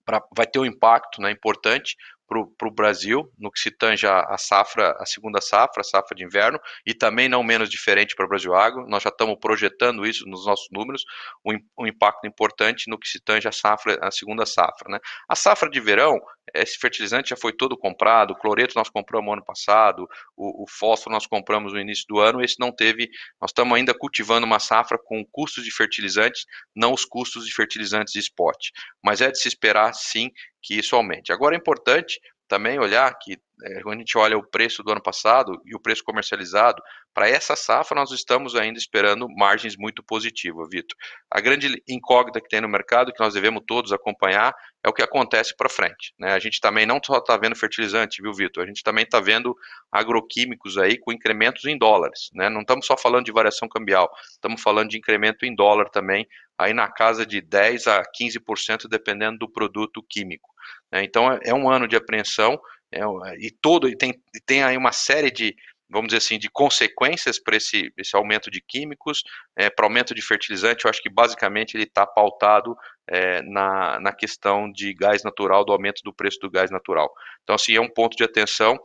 [0.07, 1.97] Pra, vai ter um impacto né, importante,
[2.27, 6.25] para o Brasil, no que se tange a, safra, a segunda safra, a safra de
[6.25, 8.87] inverno, e também não menos diferente para o Brasil Agro.
[8.89, 11.05] Nós já estamos projetando isso nos nossos números,
[11.45, 14.91] um, um, impacto importante no que se tange a safra, a segunda safra.
[14.91, 14.99] Né?
[15.29, 16.19] A safra de verão,
[16.55, 21.13] esse fertilizante já foi todo comprado, o cloreto nós compramos ano passado, o, o fósforo
[21.13, 23.09] nós compramos no início do ano, esse não teve,
[23.41, 26.45] nós estamos ainda cultivando uma safra com custos de fertilizantes,
[26.75, 28.57] não os custos de fertilizantes de spot.
[29.03, 30.31] Mas é de se esperar, sim,
[30.63, 31.33] que isso aumente.
[31.33, 35.03] Agora é importante também olhar que é, quando a gente olha o preço do ano
[35.03, 36.83] passado e o preço comercializado,
[37.15, 40.97] para essa safra nós estamos ainda esperando margens muito positivas, Vitor.
[41.31, 44.55] A grande incógnita que tem no mercado, que nós devemos todos acompanhar,
[44.85, 46.13] é o que acontece para frente.
[46.19, 46.33] Né?
[46.33, 48.65] A gente também não só está vendo fertilizante, viu, Vitor?
[48.65, 49.57] A gente também está vendo
[49.91, 52.29] agroquímicos aí com incrementos em dólares.
[52.35, 52.51] Né?
[52.51, 56.27] Não estamos só falando de variação cambial, estamos falando de incremento em dólar também,
[56.59, 60.49] aí na casa de 10 a 15%, dependendo do produto químico.
[60.93, 61.03] Né?
[61.03, 62.61] Então é, é um ano de apreensão
[62.93, 63.01] é,
[63.39, 64.15] e todo e tem,
[64.45, 65.55] tem aí uma série de,
[65.89, 69.23] vamos dizer assim, de consequências para esse, esse aumento de químicos,
[69.57, 72.77] é, para aumento de fertilizante, eu acho que basicamente ele está pautado
[73.09, 77.13] é, na, na questão de gás natural, do aumento do preço do gás natural.
[77.43, 78.79] Então, assim, é um ponto de atenção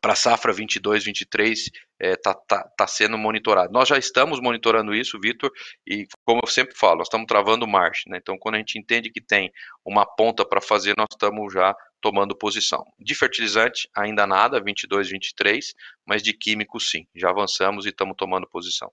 [0.00, 3.72] para a safra 22, 23 está é, tá, tá sendo monitorado.
[3.72, 5.50] Nós já estamos monitorando isso, Vitor,
[5.86, 8.04] e como eu sempre falo, nós estamos travando marcha.
[8.08, 8.18] Né?
[8.18, 9.50] Então, quando a gente entende que tem
[9.84, 12.84] uma ponta para fazer, nós estamos já tomando posição.
[12.98, 15.74] De fertilizante, ainda nada, 22, 23,
[16.06, 17.06] mas de químico, sim.
[17.14, 18.90] Já avançamos e estamos tomando posição.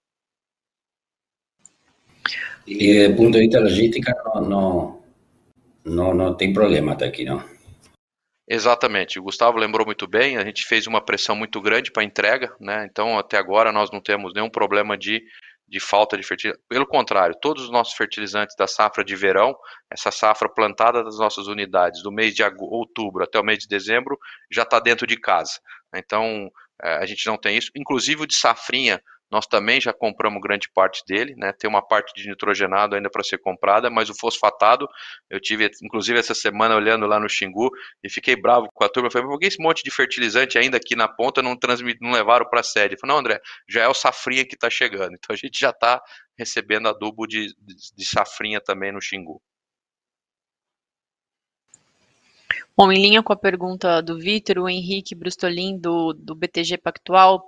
[2.66, 5.04] E do ponto de vista logística, não, não,
[5.86, 7.44] não, não tem problema até aqui, não?
[8.50, 12.56] Exatamente, o Gustavo lembrou muito bem, a gente fez uma pressão muito grande para entrega,
[12.62, 12.88] né?
[12.90, 15.22] Então até agora nós não temos nenhum problema de,
[15.68, 16.64] de falta de fertilizante.
[16.70, 19.56] Pelo contrário, todos os nossos fertilizantes da safra de verão,
[19.92, 24.18] essa safra plantada das nossas unidades, do mês de outubro até o mês de dezembro,
[24.52, 25.60] já está dentro de casa.
[25.94, 26.50] Então
[26.84, 27.72] eh, a gente não tem isso.
[27.76, 31.52] Inclusive o de safrinha, nós também já compramos grande parte dele, né?
[31.54, 34.88] Tem uma parte de nitrogenado ainda para ser comprada, mas o fosfatado,
[35.30, 37.70] eu tive inclusive essa semana olhando lá no Xingu
[38.04, 39.12] e fiquei bravo com a turma.
[39.12, 42.50] Falei, por que esse monte de fertilizante ainda aqui na ponta não, transmit, não levaram
[42.50, 42.96] para a sede?
[42.96, 45.14] Eu falei, não, André, já é o safrinha que está chegando.
[45.16, 46.02] Então a gente já está
[46.38, 49.42] recebendo adubo de, de, de safrinha também no Xingu.
[52.78, 57.44] Bom, em linha com a pergunta do Vitor, o Henrique Brustolin, do, do BTG Pactual,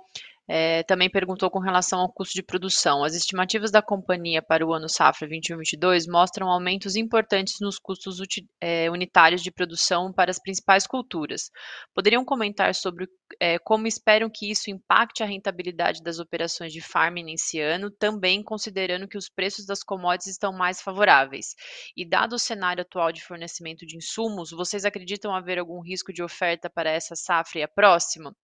[0.52, 3.04] é, também perguntou com relação ao custo de produção.
[3.04, 8.18] As estimativas da companhia para o ano safra 21/22 mostram aumentos importantes nos custos
[8.60, 11.52] é, unitários de produção para as principais culturas.
[11.94, 13.06] Poderiam comentar sobre
[13.38, 18.42] é, como esperam que isso impacte a rentabilidade das operações de farming nesse ano, também
[18.42, 21.54] considerando que os preços das commodities estão mais favoráveis.
[21.96, 26.24] E dado o cenário atual de fornecimento de insumos, vocês acreditam haver algum risco de
[26.24, 28.34] oferta para essa safra e a próxima?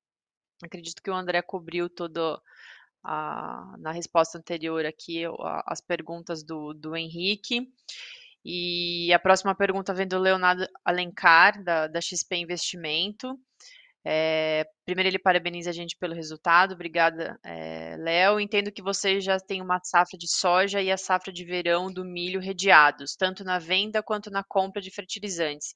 [0.62, 2.40] Acredito que o André cobriu todo
[3.02, 7.68] a, na resposta anterior aqui a, as perguntas do, do Henrique.
[8.44, 13.38] E a próxima pergunta vem do Leonardo Alencar, da, da XP Investimento.
[14.08, 16.74] É, primeiro, ele parabeniza a gente pelo resultado.
[16.74, 18.38] Obrigada, é, Léo.
[18.38, 22.04] Entendo que você já tem uma safra de soja e a safra de verão do
[22.04, 25.74] milho redeados, tanto na venda quanto na compra de fertilizantes.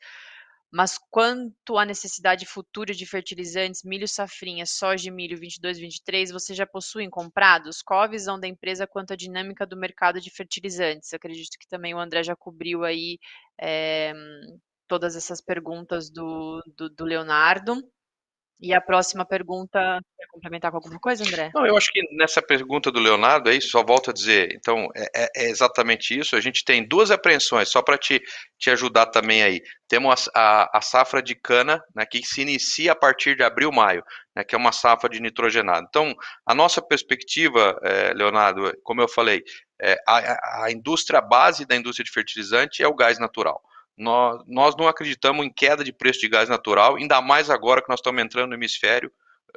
[0.72, 6.64] Mas quanto à necessidade futura de fertilizantes, milho safrinha, soja e milho 22-23, você já
[6.64, 7.82] possuem comprados?
[7.82, 11.12] Qual a visão da empresa quanto à dinâmica do mercado de fertilizantes?
[11.12, 13.18] Acredito que também o André já cobriu aí
[13.60, 14.12] é,
[14.86, 17.82] todas essas perguntas do, do, do Leonardo.
[18.62, 21.50] E a próxima pergunta, quer complementar com alguma coisa, André?
[21.54, 25.06] Não, eu acho que nessa pergunta do Leonardo, isso, só volto a dizer, então, é,
[25.16, 28.20] é, é exatamente isso, a gente tem duas apreensões, só para te,
[28.58, 29.62] te ajudar também aí.
[29.88, 33.72] Temos a, a, a, safra de cana, né, que se inicia a partir de abril,
[33.72, 34.04] maio,
[34.36, 35.86] né, que é uma safra de nitrogenado.
[35.88, 39.42] Então, a nossa perspectiva, é, Leonardo, como eu falei,
[39.80, 43.62] é, a, a indústria base da indústria de fertilizante é o gás natural.
[44.00, 47.88] Nós, nós não acreditamos em queda de preço de gás natural, ainda mais agora que
[47.88, 49.12] nós estamos entrando no hemisfério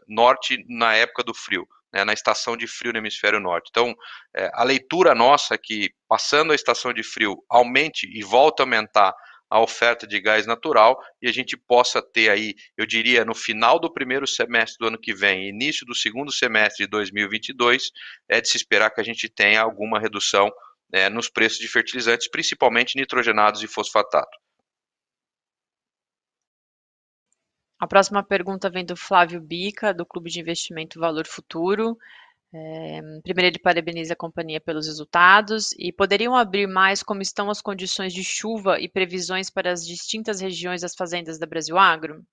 [0.06, 3.70] norte na época do frio, né, na estação de frio no hemisfério norte.
[3.70, 3.96] Então,
[4.36, 8.64] é, a leitura nossa é que, passando a estação de frio, aumente e volte a
[8.64, 9.16] aumentar
[9.50, 13.80] a oferta de gás natural e a gente possa ter aí, eu diria, no final
[13.80, 17.92] do primeiro semestre do ano que vem, início do segundo semestre de 2022,
[18.28, 20.52] é de se esperar que a gente tenha alguma redução
[20.94, 24.38] né, nos preços de fertilizantes, principalmente nitrogenados e fosfatato.
[27.80, 31.98] A próxima pergunta vem do Flávio Bica, do Clube de Investimento Valor Futuro.
[32.54, 37.62] É, primeiro, ele parabeniza a companhia pelos resultados e poderiam abrir mais como estão as
[37.62, 42.24] condições de chuva e previsões para as distintas regiões das fazendas da Brasil Agro?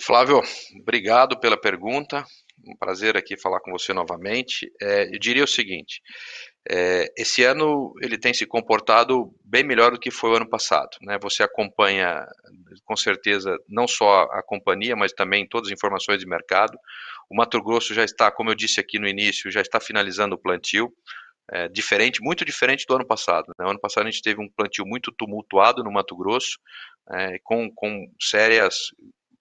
[0.00, 0.40] Flávio,
[0.80, 2.24] obrigado pela pergunta.
[2.66, 4.70] Um prazer aqui falar com você novamente.
[4.80, 6.00] É, eu diria o seguinte:
[6.70, 10.90] é, esse ano ele tem se comportado bem melhor do que foi o ano passado.
[11.02, 11.18] Né?
[11.22, 12.24] Você acompanha,
[12.84, 16.78] com certeza, não só a companhia, mas também todas as informações de mercado.
[17.28, 20.38] O Mato Grosso já está, como eu disse aqui no início, já está finalizando o
[20.38, 20.92] plantio.
[21.50, 23.46] É, diferente, muito diferente do ano passado.
[23.58, 23.64] Né?
[23.64, 26.56] No ano passado a gente teve um plantio muito tumultuado no Mato Grosso,
[27.10, 28.92] é, com, com sérias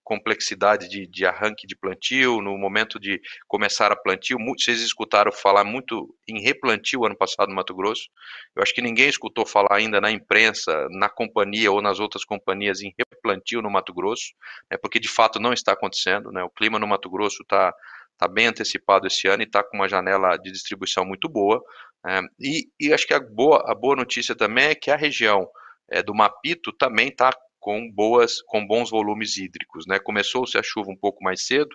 [0.04, 4.38] complexidade de, de, arranque de plantio, no momento de começar a plantio.
[4.58, 8.10] Vocês escutaram falar muito em replantio ano passado no Mato Grosso.
[8.56, 12.82] Eu acho que ninguém escutou falar ainda na imprensa, na companhia ou nas outras companhias
[12.82, 14.34] em replantio no Mato Grosso,
[14.70, 16.32] né, porque de fato não está acontecendo.
[16.32, 17.74] Né, o clima no Mato Grosso está
[18.18, 21.62] tá bem antecipado esse ano e está com uma janela de distribuição muito boa.
[22.06, 25.47] É, e, e, acho que a boa, a boa notícia também é que a região
[25.89, 27.32] é, do Mapito também está
[27.62, 29.99] com boas, com bons volumes hídricos, né?
[29.99, 31.70] Começou-se a chuva um pouco mais cedo,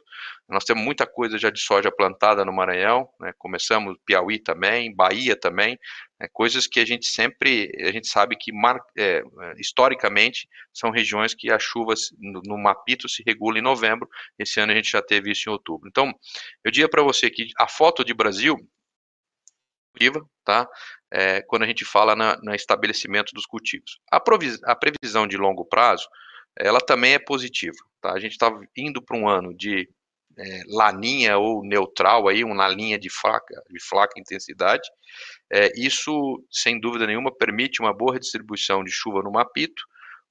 [0.49, 3.33] nós temos muita coisa já de soja plantada no Maranhão, né?
[3.39, 5.79] Começamos Piauí também, Bahia também,
[6.21, 6.27] né?
[6.33, 9.23] coisas que a gente sempre, a gente sabe que mar, é,
[9.59, 14.73] historicamente são regiões que as chuvas no, no Mapito se regula em novembro, esse ano
[14.73, 15.89] a gente já teve isso em outubro.
[15.89, 16.13] Então,
[16.65, 18.59] eu diria para você que a foto de Brasil
[20.45, 20.69] tá?
[21.13, 24.01] É, quando a gente fala no estabelecimento dos cultivos.
[24.11, 26.09] A, a, previsão de longo prazo,
[26.59, 28.13] ela também é positiva, tá?
[28.13, 29.89] A gente está indo para um ano de
[30.39, 34.89] é, laninha ou neutral aí, uma linha de fraca, de fraca intensidade.
[35.51, 39.83] É, isso, sem dúvida nenhuma, permite uma boa redistribuição de chuva no Mapito,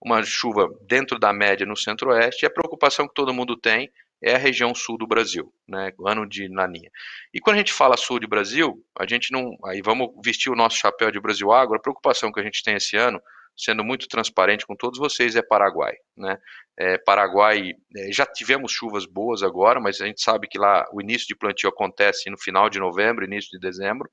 [0.02, 3.90] uma chuva dentro da média no centro-oeste, e a preocupação que todo mundo tem
[4.22, 6.90] é a região sul do Brasil, né, ano de laninha.
[7.34, 10.56] E quando a gente fala sul do Brasil, a gente não, aí vamos vestir o
[10.56, 13.22] nosso chapéu de Brasil Agro, a preocupação que a gente tem esse ano,
[13.56, 16.38] sendo muito transparente com todos vocês, é Paraguai, né,
[16.78, 21.02] é, Paraguai, é, já tivemos chuvas boas agora, mas a gente sabe que lá o
[21.02, 24.10] início de plantio acontece no final de novembro, início de dezembro,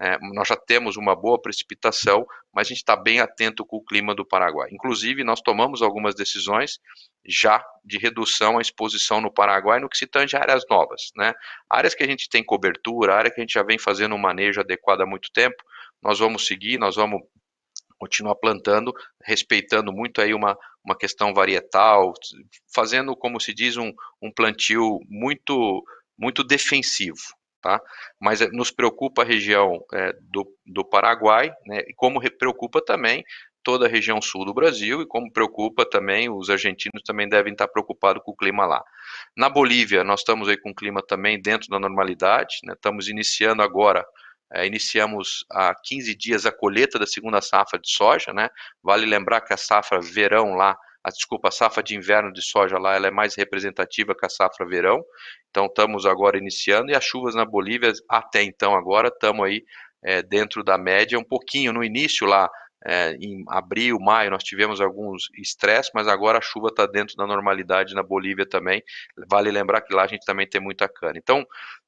[0.00, 2.24] é, nós já temos uma boa precipitação,
[2.54, 4.70] mas a gente está bem atento com o clima do Paraguai.
[4.72, 6.78] Inclusive, nós tomamos algumas decisões
[7.26, 11.10] já de redução à exposição no Paraguai no que se tange a áreas novas.
[11.14, 11.34] Né?
[11.68, 14.60] Áreas que a gente tem cobertura, área que a gente já vem fazendo um manejo
[14.60, 15.56] adequado há muito tempo,
[16.02, 17.20] nós vamos seguir, nós vamos
[17.98, 18.92] continuar plantando,
[19.24, 22.12] respeitando muito aí uma, uma questão varietal,
[22.74, 23.92] fazendo, como se diz, um,
[24.22, 25.82] um plantio muito,
[26.18, 27.80] muito defensivo tá?
[28.20, 31.80] Mas eh, nos preocupa a região é, do, do Paraguai, né?
[31.88, 33.24] E como preocupa também
[33.62, 37.68] toda a região sul do Brasil e como preocupa também os argentinos também devem estar
[37.68, 38.82] preocupados com o clima lá.
[39.36, 42.74] Na Bolívia nós estamos aí com o clima também dentro da normalidade, né?
[42.74, 44.04] Estamos iniciando agora
[44.52, 48.48] é, iniciamos há 15 dias a colheita da segunda safra de soja, né?
[48.82, 52.78] Vale lembrar que a safra verão lá a, desculpa, a safra de inverno de soja
[52.78, 55.02] lá ela é mais representativa que a safra verão.
[55.50, 59.64] Então estamos agora iniciando e as chuvas na Bolívia até então agora estamos aí
[60.02, 62.48] é, dentro da média, um pouquinho no início lá
[62.86, 67.26] é, em abril, maio, nós tivemos alguns estresses, mas agora a chuva está dentro da
[67.26, 68.82] normalidade na Bolívia também.
[69.28, 71.18] Vale lembrar que lá a gente também tem muita cana.
[71.18, 71.44] Então,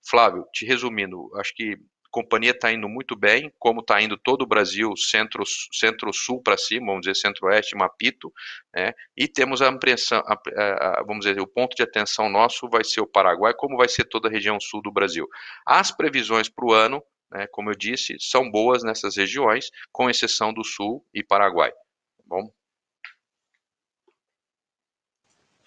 [0.09, 1.77] Flávio, te resumindo, acho que
[2.11, 6.87] companhia está indo muito bem, como está indo todo o Brasil, centro, centro-sul para cima,
[6.87, 8.33] vamos dizer centro-oeste, Mapito,
[8.75, 8.93] né?
[9.17, 13.01] e temos a ampliação, a, a, vamos dizer, o ponto de atenção nosso vai ser
[13.01, 15.29] o Paraguai, como vai ser toda a região sul do Brasil.
[15.67, 20.53] As previsões para o ano, né, como eu disse, são boas nessas regiões, com exceção
[20.53, 21.71] do sul e Paraguai.
[21.71, 22.53] Tá bom?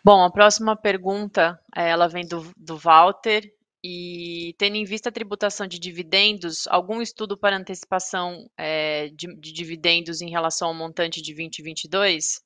[0.05, 3.49] Bom, a próxima pergunta, eh, ela vem do, do Walter,
[3.84, 9.51] e tendo em vista a tributação de dividendos, algum estudo para antecipação é, de, de,
[9.51, 12.41] dividendos em relação ao montante de 2022?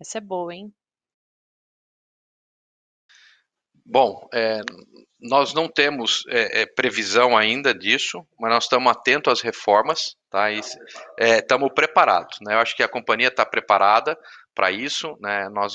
[0.00, 0.72] Essa é boa, hein?
[3.84, 4.60] Bom, é,
[5.20, 10.50] nós não temos é, previsão ainda disso, mas nós estamos atentos às reformas, tá?
[10.50, 10.60] E,
[11.18, 12.54] estamos preparados, né?
[12.54, 14.16] Eu acho que a companhia está preparada
[14.54, 15.48] para isso, né?
[15.50, 15.74] Nós,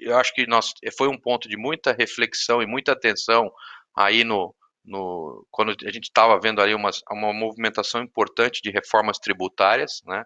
[0.00, 3.50] eu acho que nós foi um ponto de muita reflexão e muita atenção
[3.98, 9.18] aí no, no quando a gente estava vendo ali uma, uma movimentação importante de reformas
[9.18, 10.24] tributárias, né?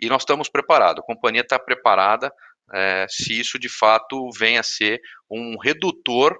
[0.00, 2.30] E nós estamos preparados, a companhia está preparada
[2.72, 5.00] é, se isso de fato vem a ser
[5.30, 6.36] um redutor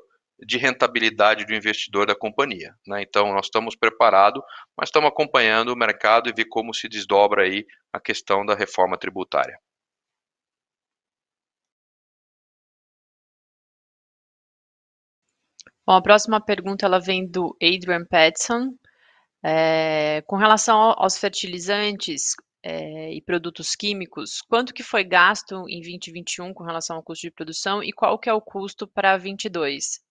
[0.47, 2.75] de rentabilidade do investidor da companhia.
[2.87, 3.03] Né?
[3.03, 4.43] Então, nós estamos preparados,
[4.77, 8.99] mas estamos acompanhando o mercado e ver como se desdobra aí a questão da reforma
[8.99, 9.57] tributária.
[15.87, 18.75] Bom, a próxima pergunta ela vem do Adrian Petson.
[19.43, 26.55] É, com relação aos fertilizantes é, e produtos químicos, quanto que foi gasto em 2021
[26.55, 30.03] com relação ao custo de produção e qual que é o custo para 22?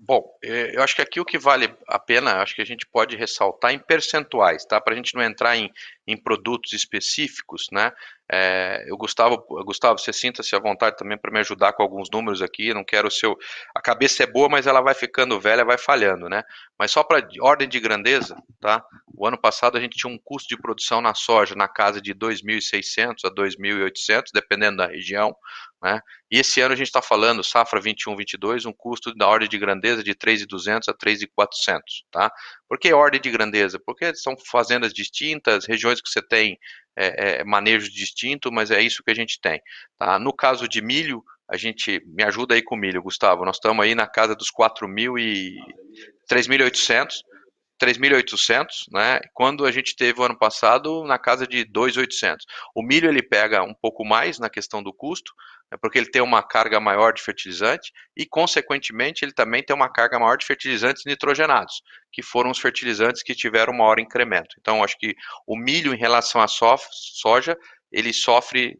[0.00, 2.86] Bom, é, eu acho que aqui o que vale a pena, acho que a gente
[2.86, 4.80] pode ressaltar em percentuais, tá?
[4.80, 5.70] Para a gente não entrar em,
[6.08, 7.92] em produtos específicos, né?
[8.30, 12.40] É, eu, Gustavo, Gustavo, você sinta-se à vontade também para me ajudar com alguns números
[12.40, 12.72] aqui.
[12.72, 13.36] Não quero o seu.
[13.74, 16.42] A cabeça é boa, mas ela vai ficando velha, vai falhando, né?
[16.78, 18.82] Mas só para ordem de grandeza, tá?
[19.14, 22.14] O ano passado a gente tinha um custo de produção na soja na casa de
[22.14, 25.34] 2.600 a 2.800, dependendo da região.
[25.82, 26.00] Né?
[26.30, 30.02] E esse ano a gente está falando, safra 21-22, um custo da ordem de grandeza
[30.02, 31.80] de 3.200 a 3.400.
[32.10, 32.30] Tá?
[32.68, 33.78] Por que ordem de grandeza?
[33.78, 36.58] Porque são fazendas distintas, regiões que você tem
[36.96, 39.60] é, é, manejo distinto, mas é isso que a gente tem.
[39.96, 40.18] Tá?
[40.18, 43.94] No caso de milho, a gente, me ajuda aí com milho, Gustavo, nós estamos aí
[43.94, 45.56] na casa dos 4.000 e
[46.30, 47.22] 3.800,
[47.80, 49.20] 3.800, né?
[49.32, 52.38] Quando a gente teve o ano passado na casa de 2.800.
[52.74, 55.32] O milho ele pega um pouco mais na questão do custo,
[55.70, 59.88] né, porque ele tem uma carga maior de fertilizante e, consequentemente, ele também tem uma
[59.88, 64.56] carga maior de fertilizantes nitrogenados, que foram os fertilizantes que tiveram maior incremento.
[64.60, 65.14] Então, acho que
[65.46, 67.56] o milho em relação à soja,
[67.92, 68.78] ele sofre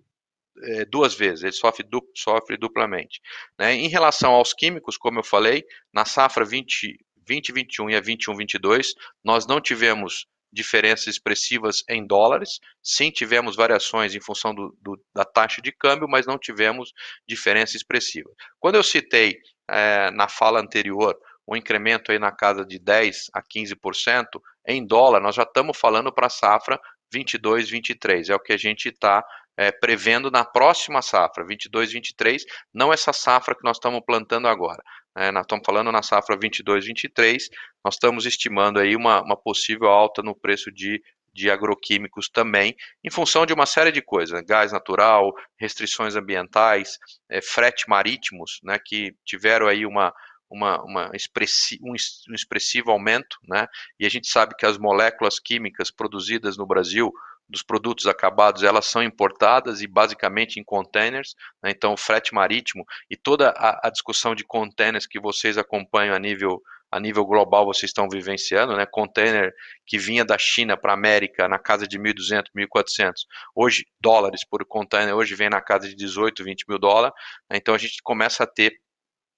[0.63, 3.21] é, duas vezes, ele sofre, du sofre duplamente.
[3.59, 3.75] Né?
[3.75, 6.99] Em relação aos químicos, como eu falei, na safra 20,
[7.29, 12.59] 2021 e a 21, 22, nós não tivemos diferenças expressivas em dólares.
[12.83, 16.93] Sim, tivemos variações em função do, do, da taxa de câmbio, mas não tivemos
[17.27, 18.31] diferença expressiva.
[18.59, 19.39] Quando eu citei
[19.71, 21.17] é, na fala anterior
[21.47, 24.27] um incremento aí na casa de 10 a 15%
[24.67, 26.79] em dólar, nós já estamos falando para a safra
[27.13, 28.29] 22, 23.
[28.29, 29.25] É o que a gente está
[29.57, 34.83] é, prevendo na próxima safra, 22, 23, não essa safra que nós estamos plantando agora.
[35.19, 35.33] Né?
[35.33, 37.49] Nós estamos falando na safra 22, 23,
[37.85, 41.03] nós estamos estimando aí uma, uma possível alta no preço de,
[41.35, 44.45] de agroquímicos também, em função de uma série de coisas, né?
[44.47, 46.99] gás natural, restrições ambientais,
[47.29, 50.15] é, frete marítimos, né, que tiveram aí uma,
[50.49, 51.95] uma, uma expressi um,
[52.35, 53.67] expressivo aumento, né?
[53.99, 57.13] E a gente sabe que as moléculas químicas produzidas no Brasil
[57.49, 61.71] dos produtos acabados, elas são importadas e basicamente em containers, né?
[61.71, 66.19] então o frete marítimo e toda a, a, discussão de containers que vocês acompanham a
[66.19, 68.85] nível, a nível global, vocês estão vivenciando, né?
[68.85, 69.53] container
[69.87, 73.13] que vinha da China para a América na casa de 1.200, 1.400,
[73.55, 77.15] hoje dólares por container, hoje vem na casa de 18, 20 mil dólares,
[77.51, 77.57] né?
[77.57, 78.79] então a gente começa a ter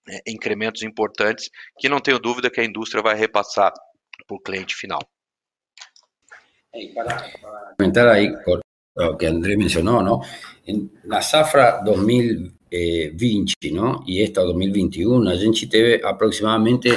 [0.09, 1.49] é, incrementos importantes
[1.79, 3.73] que não tenho dúvida que a indústria vai repassar
[4.27, 5.01] para o cliente final.
[6.95, 7.25] Para,
[7.77, 8.33] comentar ahí
[8.95, 10.21] lo que Andrés mencionó, ¿no?
[10.67, 14.03] En la Zafra 2020, ¿no?
[14.07, 16.93] Y esta 2021, a gente teve aproximadamente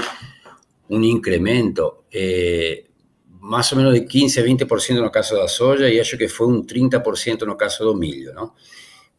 [0.90, 2.90] un incremento eh,
[3.40, 6.48] más o menos de 15-20% en el caso de la soya y acho que fue
[6.48, 8.56] un 30% en el caso del milho, ¿no?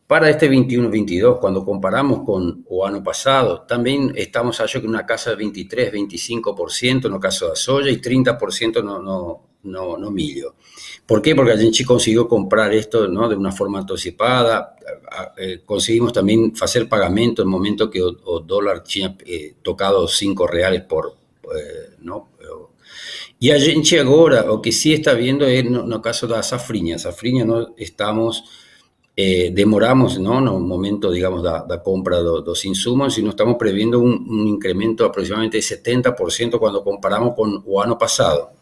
[0.07, 5.35] Para este 21-22, cuando comparamos con el año pasado, también estamos, acho que una casa
[5.35, 10.55] de 23-25% en el caso de la soya y 30% no, no, no, no milho.
[11.07, 11.35] ¿Por qué?
[11.35, 13.29] Porque gente consiguió comprar esto ¿no?
[13.29, 14.77] de una forma anticipada,
[15.37, 20.47] eh, conseguimos también hacer pagamento en el momento que el dólar tinha eh, tocado 5
[20.47, 21.17] reales por...
[21.45, 22.31] Eh, ¿no?
[23.39, 23.57] Y a
[24.01, 26.99] agora, o que sí está viendo es no, no caso da safrinha.
[26.99, 28.45] Safrinha no estamos...
[29.17, 30.41] Eh, demoramos ¿no?
[30.41, 35.59] no momento, digamos, da compra de los insumos y no estamos previendo un, incremento aproximadamente
[35.59, 38.54] de 70% cuando comparamos con el año pasado.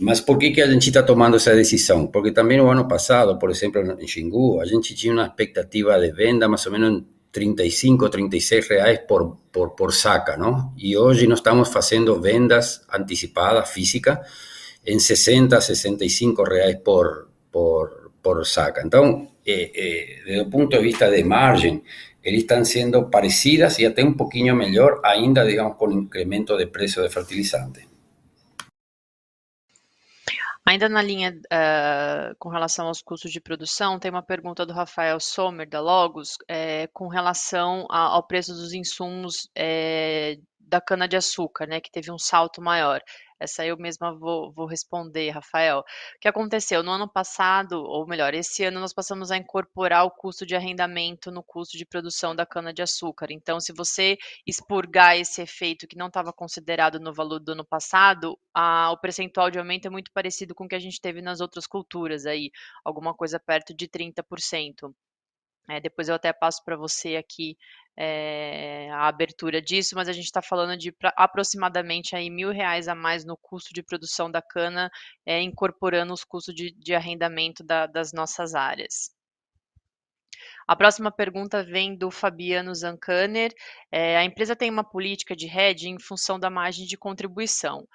[0.00, 2.06] Mas por que, que a gente está tomando essa decisão?
[2.06, 6.12] Porque também no ano passado, por exemplo, em Xingu, a gente tinha uma expectativa de
[6.12, 10.72] venda mais ou menos 35, 36 reais por, por, por saca, não?
[10.78, 14.18] E hoje nós estamos fazendo vendas antecipadas, físicas,
[14.86, 18.82] em 60, 65 reais por, por, por saca.
[18.84, 21.82] Então, eh, eh, desde o ponto de vista de margem,
[22.22, 26.66] eles estão sendo parecidas e até um pouquinho melhor ainda, digamos, com o incremento de
[26.66, 27.87] preço de fertilizante.
[30.68, 35.18] Ainda na linha uh, com relação aos custos de produção, tem uma pergunta do Rafael
[35.18, 41.80] Sommer, da Logos, é, com relação a, ao preço dos insumos é, da cana-de-açúcar, né,
[41.80, 43.00] que teve um salto maior.
[43.40, 45.80] Essa eu mesma vou, vou responder, Rafael.
[45.80, 45.84] O
[46.20, 46.82] que aconteceu?
[46.82, 51.30] No ano passado, ou melhor, esse ano nós passamos a incorporar o custo de arrendamento
[51.30, 53.28] no custo de produção da cana-de-açúcar.
[53.30, 54.16] Então, se você
[54.46, 59.50] expurgar esse efeito que não estava considerado no valor do ano passado, a, o percentual
[59.50, 62.50] de aumento é muito parecido com o que a gente teve nas outras culturas aí,
[62.84, 64.92] alguma coisa perto de 30%.
[65.68, 67.56] É, depois eu até passo para você aqui
[67.96, 72.88] é, a abertura disso, mas a gente está falando de pra, aproximadamente aí mil reais
[72.88, 74.90] a mais no custo de produção da cana,
[75.26, 79.10] é, incorporando os custos de, de arrendamento da, das nossas áreas.
[80.66, 83.52] A próxima pergunta vem do Fabiano Zancaner.
[83.90, 87.86] É, a empresa tem uma política de hedge em função da margem de contribuição.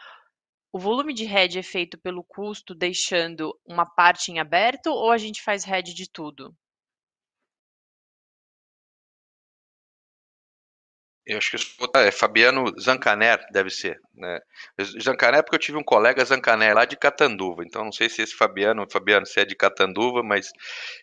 [0.72, 5.18] O volume de hedge é feito pelo custo, deixando uma parte em aberto, ou a
[5.18, 6.54] gente faz hedge de tudo?
[11.26, 11.58] Eu acho que
[11.96, 14.00] é Fabiano Zancaner, deve ser.
[14.16, 14.40] Né?
[15.02, 18.36] Zancaner, porque eu tive um colega Zancaner lá de Catanduva, então não sei se esse
[18.36, 20.52] Fabiano, Fabiano, se é de Catanduva, mas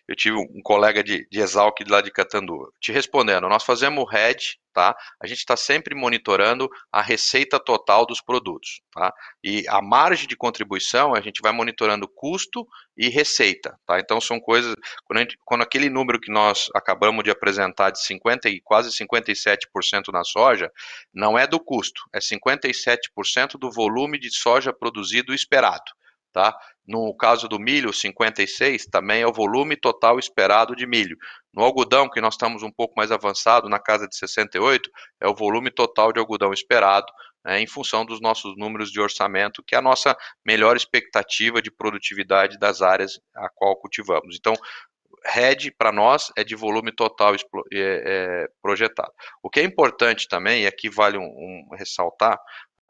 [0.07, 2.71] eu tive um colega de, de Exalc lá de Catanduva.
[2.79, 4.95] Te respondendo, nós fazemos o hedge tá?
[5.21, 9.13] A gente está sempre monitorando a receita total dos produtos, tá?
[9.43, 12.65] E a margem de contribuição a gente vai monitorando custo
[12.97, 13.99] e receita, tá?
[13.99, 14.73] Então são coisas
[15.05, 20.11] quando, gente, quando aquele número que nós acabamos de apresentar de 50 e quase 57%
[20.11, 20.71] na soja,
[21.13, 25.91] não é do custo, é 57% 57% do volume de soja produzido esperado.
[26.33, 26.57] Tá?
[26.87, 31.17] No caso do milho, 56 também é o volume total esperado de milho.
[31.53, 34.89] No algodão, que nós estamos um pouco mais avançado, na casa de 68,
[35.19, 37.07] é o volume total de algodão esperado,
[37.43, 41.71] né, em função dos nossos números de orçamento, que é a nossa melhor expectativa de
[41.71, 44.37] produtividade das áreas a qual cultivamos.
[44.39, 44.53] Então,
[45.25, 47.39] RED para nós é de volume total é,
[47.73, 49.11] é, projetado.
[49.43, 52.39] O que é importante também, e aqui vale um, um ressaltar,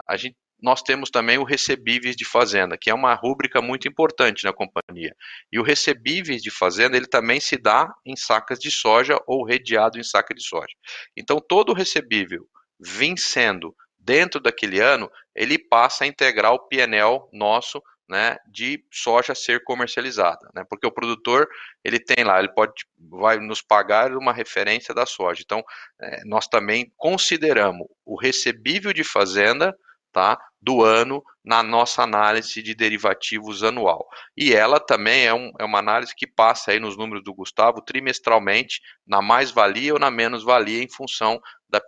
[0.07, 4.43] a gente nós temos também o recebíveis de fazenda, que é uma rúbrica muito importante
[4.43, 5.15] na companhia.
[5.51, 9.99] E o recebíveis de fazenda, ele também se dá em sacas de soja ou redeado
[9.99, 10.73] em saca de soja.
[11.17, 12.47] Então, todo recebível
[12.79, 19.63] vencendo dentro daquele ano, ele passa a integrar o PNL nosso né, de soja ser
[19.63, 21.47] comercializada, né, porque o produtor
[21.81, 25.41] ele tem lá, ele pode vai nos pagar uma referência da soja.
[25.45, 25.63] Então,
[26.01, 29.73] é, nós também consideramos o recebível de fazenda
[30.11, 34.07] tá, do ano na nossa análise de derivativos anual.
[34.37, 37.81] E ela também é, um, é uma análise que passa aí nos números do Gustavo
[37.81, 41.81] trimestralmente na mais-valia ou na menos-valia em função da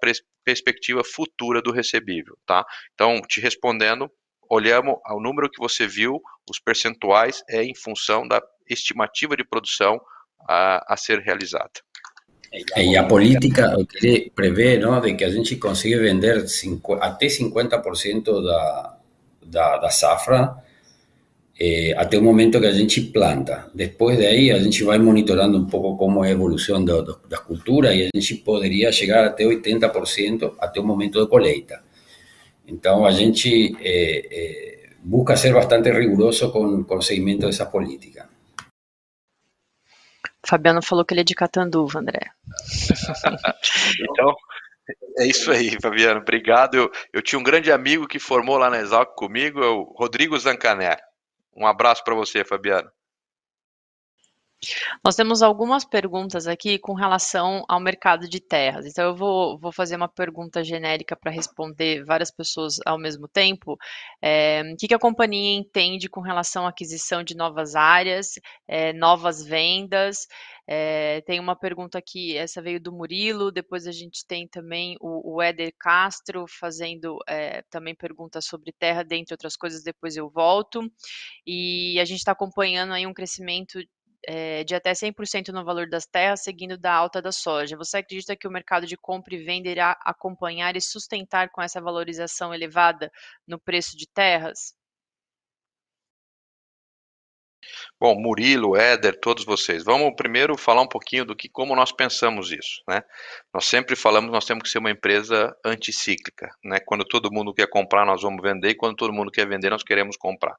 [0.44, 2.38] perspectiva futura do recebível.
[2.46, 2.66] Tá?
[2.94, 4.10] Então, te respondendo,
[4.50, 6.20] olhamos o número que você viu,
[6.50, 10.00] os percentuais é em função da estimativa de produção
[10.50, 11.72] a, a ser realizada.
[12.78, 13.76] E a política
[14.36, 18.98] prevê não, de que a gente consiga vender cinco, até 50% da,
[19.44, 20.64] da, da safra
[21.60, 23.70] eh, até momento que a gente planta.
[23.74, 27.94] Depois daí, a gente vai monitorando um pouco como é a evolução do, da cultura
[27.94, 31.82] e a gente poderia chegar até 80% até o momento da colheita.
[32.68, 38.30] Então, a gente eh, eh, busca ser bastante rigoroso com, com o seguimento dessa política.
[40.46, 42.32] Fabiano falou que ele é de Catanduva, André.
[44.00, 44.36] então,
[45.18, 46.20] é isso aí, Fabiano.
[46.20, 46.76] Obrigado.
[46.76, 50.38] Eu, eu tinha um grande amigo que formou lá na Exalc comigo, é o Rodrigo
[50.38, 51.00] Zancaner.
[51.56, 52.90] Um abraço para você, Fabiano.
[55.04, 58.86] Nós temos algumas perguntas aqui com relação ao mercado de terras.
[58.86, 63.78] Então, eu vou, vou fazer uma pergunta genérica para responder várias pessoas ao mesmo tempo.
[64.22, 68.34] É, o que, que, a companhia entende com relação à aquisição de novas áreas,
[68.68, 70.28] é, novas vendas?
[70.66, 75.36] É, tem uma pergunta aqui, essa veio do Murilo, depois a gente tem também o,
[75.36, 77.18] o Éder Castro fazendo
[77.70, 80.82] também perguntas sobre terra, dentre outras coisas, depois eu volto.
[81.46, 83.80] E a gente está acompanhando aí um crescimento
[84.28, 87.78] é, de até 100% no valor das terras, seguindo da alta da soja.
[87.78, 91.82] Você acredita que o mercado de compra e venda irá acompanhar e sustentar com essa
[91.82, 93.12] valorização elevada
[93.48, 94.74] no preço de terras?
[98.04, 99.82] Bom, Murilo, Éder, todos vocês.
[99.82, 103.02] Vamos primeiro falar um pouquinho do que como nós pensamos isso, né?
[103.54, 106.82] Nós sempre falamos nós temos que ser uma empresa anticíclica, né?
[106.86, 109.84] Quando todo mundo quer comprar, nós vamos vender, e quando todo mundo quer vender, nós
[109.84, 110.58] queremos comprar.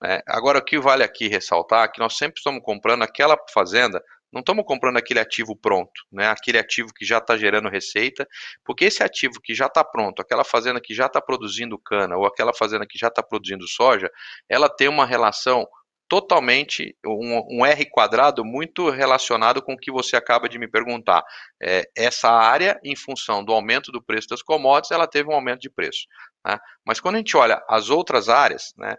[0.00, 0.20] Né?
[0.28, 4.00] Agora, o que vale aqui ressaltar é que nós sempre estamos comprando aquela fazenda
[4.32, 6.28] não estamos comprando aquele ativo pronto, né?
[6.28, 8.26] aquele ativo que já está gerando receita,
[8.64, 12.26] porque esse ativo que já está pronto, aquela fazenda que já está produzindo cana ou
[12.26, 14.10] aquela fazenda que já está produzindo soja,
[14.48, 15.66] ela tem uma relação
[16.08, 21.24] totalmente um, um, R quadrado muito relacionado com o que você acaba de me perguntar.
[21.60, 25.60] É, essa área, em função do aumento do preço das commodities, ela teve um aumento
[25.60, 26.06] de preço.
[26.46, 26.58] Né?
[26.84, 28.96] Mas quando a gente olha as outras áreas, né,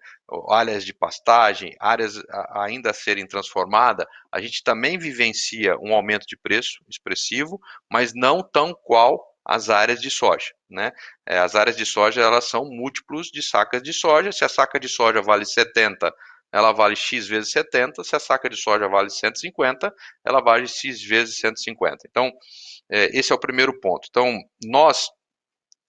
[0.49, 6.38] áreas de pastagem, áreas ainda a serem transformadas, a gente também vivencia um aumento de
[6.38, 10.53] preço expressivo, mas não tão qual as áreas de soja.
[10.70, 10.91] Né?
[11.26, 14.34] É, as áreas de soja elas são múltiplos de sacas de soja.
[14.34, 16.14] Se a saca de soja vale 70
[16.51, 19.93] ela vale X vezes 70, se a saca de soja vale 150,
[20.25, 21.97] ela vale X vezes 150.
[22.09, 22.31] Então,
[22.89, 24.07] é, esse é o primeiro ponto.
[24.09, 25.07] Então, nós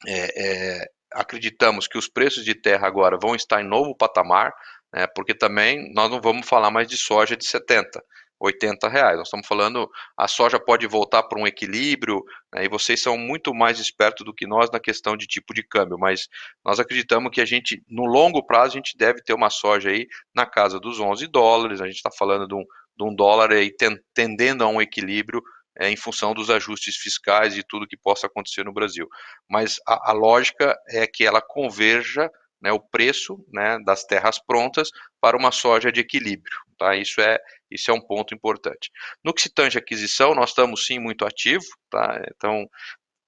[0.06, 4.52] é, é, acreditamos que os preços de terra agora vão estar em novo patamar,
[4.92, 8.02] né, porque também nós não vamos falar mais de soja de 70.
[8.40, 9.16] 80 reais.
[9.16, 12.22] Nós estamos falando, a soja pode voltar para um equilíbrio,
[12.54, 15.62] né, e vocês são muito mais espertos do que nós na questão de tipo de
[15.62, 16.28] câmbio, mas
[16.64, 20.06] nós acreditamos que a gente, no longo prazo, a gente deve ter uma soja aí
[20.34, 22.64] na casa dos 11 dólares, a gente está falando de um,
[22.96, 23.72] de um dólar aí
[24.14, 25.42] tendendo a um equilíbrio
[25.78, 29.08] é, em função dos ajustes fiscais e tudo que possa acontecer no Brasil.
[29.48, 32.30] Mas a, a lógica é que ela converja
[32.60, 34.90] né, o preço né, das terras prontas
[35.20, 36.58] para uma soja de equilíbrio.
[36.78, 36.96] Tá?
[36.96, 37.38] Isso, é,
[37.70, 38.90] isso é um ponto importante.
[39.24, 42.22] No que se tange aquisição, nós estamos sim muito ativos, tá?
[42.34, 42.68] então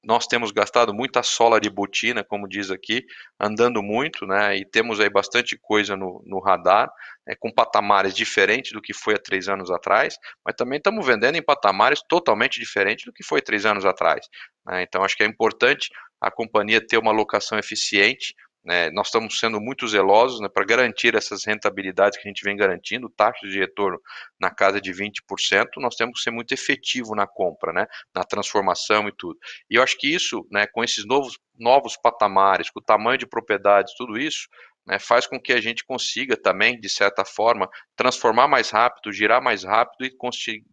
[0.03, 3.05] nós temos gastado muita sola de botina, como diz aqui,
[3.39, 4.57] andando muito, né?
[4.57, 6.91] E temos aí bastante coisa no, no radar,
[7.27, 11.37] né, com patamares diferentes do que foi há três anos atrás, mas também estamos vendendo
[11.37, 14.27] em patamares totalmente diferentes do que foi três anos atrás.
[14.67, 14.83] Né?
[14.83, 18.35] Então acho que é importante a companhia ter uma locação eficiente
[18.65, 22.57] né, nós estamos sendo muito zelosos né, para garantir essas rentabilidades que a gente vem
[22.57, 23.99] garantindo, taxas de retorno
[24.39, 29.09] na casa de 20%, nós temos que ser muito efetivo na compra, né, na transformação
[29.09, 29.39] e tudo.
[29.71, 33.27] E eu acho que isso, né, com esses novos, novos patamares, com o tamanho de
[33.27, 34.49] propriedades, tudo isso,
[34.91, 39.41] né, faz com que a gente consiga também, de certa forma, transformar mais rápido, girar
[39.41, 40.11] mais rápido e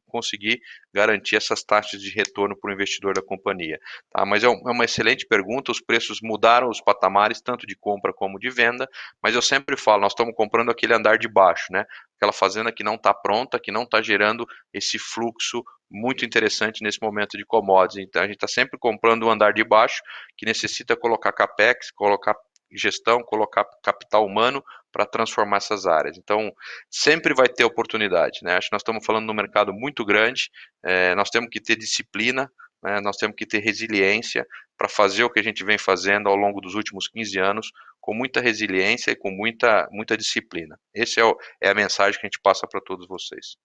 [0.07, 0.59] conseguir
[0.91, 3.79] garantir essas taxas de retorno para o investidor da companhia.
[4.11, 4.25] Tá?
[4.25, 8.39] Mas é, é uma excelente pergunta, os preços mudaram os patamares, tanto de compra como
[8.39, 8.89] de venda,
[9.21, 11.85] mas eu sempre falo, nós estamos comprando aquele andar de baixo, né?
[12.15, 16.99] aquela fazenda que não está pronta, que não está gerando esse fluxo muito interessante nesse
[17.01, 18.03] momento de commodities.
[18.03, 20.01] Então a gente está sempre comprando o andar de baixo,
[20.35, 22.35] que necessita colocar capex, colocar
[22.71, 26.17] gestão, colocar capital humano para transformar essas áreas.
[26.17, 26.51] Então,
[26.89, 28.39] sempre vai ter oportunidade.
[28.43, 28.55] Né?
[28.55, 30.49] Acho que nós estamos falando de um mercado muito grande,
[30.83, 32.51] é, nós temos que ter disciplina,
[32.83, 32.99] né?
[33.01, 34.45] nós temos que ter resiliência
[34.77, 38.13] para fazer o que a gente vem fazendo ao longo dos últimos 15 anos, com
[38.13, 40.79] muita resiliência e com muita, muita disciplina.
[40.95, 43.57] Essa é, é a mensagem que a gente passa para todos vocês.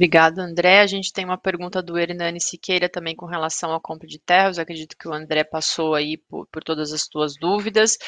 [0.00, 0.80] Obrigada, André.
[0.80, 4.58] A gente tem uma pergunta do Hernani Siqueira também com relação à compra de terras.
[4.58, 7.98] Acredito que o André passou aí por, por todas as suas dúvidas.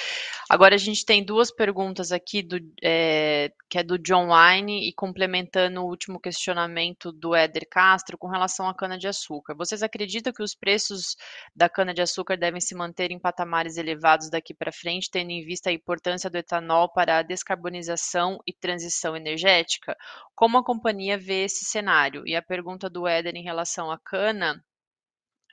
[0.48, 4.94] Agora a gente tem duas perguntas aqui, do, é, que é do John Wine, e
[4.94, 9.54] complementando o último questionamento do Éder Castro com relação à cana-de-açúcar.
[9.54, 11.14] Vocês acreditam que os preços
[11.54, 15.72] da cana-de-açúcar devem se manter em patamares elevados daqui para frente, tendo em vista a
[15.74, 19.94] importância do etanol para a descarbonização e transição energética?
[20.34, 21.81] Como a companhia vê esse cenário.
[22.26, 24.64] E a pergunta do Éder em relação à cana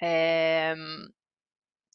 [0.01, 0.75] é,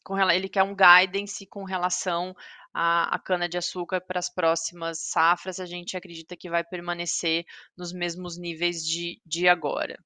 [0.03, 2.35] com, ele quer um guidance com relação
[2.73, 5.59] à, à cana-de-açúcar para as próximas safras.
[5.59, 7.43] A gente acredita que vai permanecer
[7.75, 9.97] nos mesmos níveis de, de agora.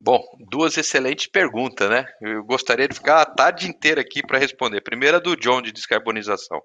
[0.00, 0.20] Bom,
[0.50, 2.04] duas excelentes perguntas, né?
[2.20, 4.80] Eu gostaria de ficar a tarde inteira aqui para responder.
[4.80, 6.60] Primeira do John de descarbonização.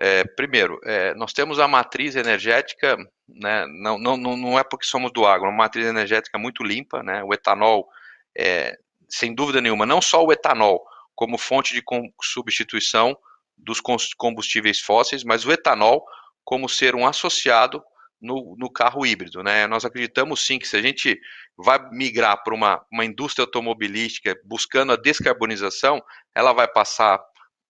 [0.00, 2.96] É, primeiro, é, nós temos a matriz energética,
[3.28, 7.02] né, não, não, não é porque somos do agro, é uma matriz energética muito limpa,
[7.02, 7.88] né, o etanol,
[8.36, 8.78] é,
[9.08, 10.84] sem dúvida nenhuma, não só o etanol
[11.16, 11.82] como fonte de
[12.22, 13.18] substituição
[13.56, 13.80] dos
[14.16, 16.04] combustíveis fósseis, mas o etanol
[16.44, 17.82] como ser um associado
[18.20, 19.42] no, no, carro híbrido.
[19.42, 19.66] Né?
[19.66, 21.20] Nós acreditamos sim que se a gente
[21.56, 26.00] vai migrar para uma, uma indústria automobilística buscando a descarbonização,
[26.34, 27.20] ela vai passar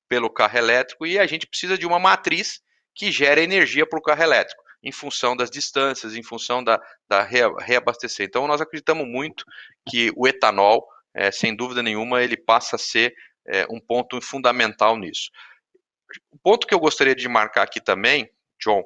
[0.09, 2.61] pelo carro elétrico e a gente precisa de uma matriz
[2.95, 7.23] que gere energia para o carro elétrico, em função das distâncias, em função da, da
[7.23, 8.27] reabastecer.
[8.27, 9.45] Então, nós acreditamos muito
[9.89, 13.15] que o etanol, é, sem dúvida nenhuma, ele passa a ser
[13.47, 15.31] é, um ponto fundamental nisso.
[16.33, 18.29] O ponto que eu gostaria de marcar aqui também,
[18.61, 18.83] John,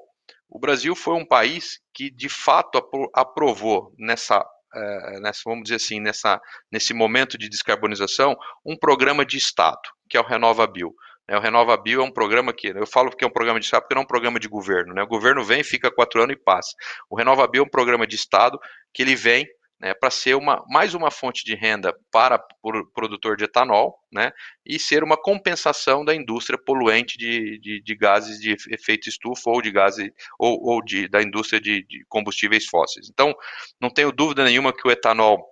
[0.48, 2.78] o Brasil foi um país que de fato
[3.14, 4.44] aprovou nessa,
[4.74, 10.16] é, nessa vamos dizer assim, nessa, nesse momento de descarbonização, um programa de Estado, que
[10.16, 10.94] é o RenovaBio.
[11.28, 13.82] Né, o RenovaBio é um programa que, eu falo que é um programa de Estado
[13.82, 14.94] porque não é um programa de governo.
[14.94, 15.02] Né?
[15.02, 16.74] O governo vem, fica quatro anos e passa.
[17.08, 18.58] O RenovaBio é um programa de Estado
[18.92, 19.46] que ele vem
[19.82, 24.30] né, para ser uma, mais uma fonte de renda para o produtor de etanol né,
[24.64, 29.60] e ser uma compensação da indústria poluente de, de, de gases de efeito estufa ou
[29.60, 30.08] de gases
[30.38, 33.08] ou, ou de, da indústria de, de combustíveis fósseis.
[33.10, 33.34] Então,
[33.80, 35.44] não tenho dúvida nenhuma que o etanol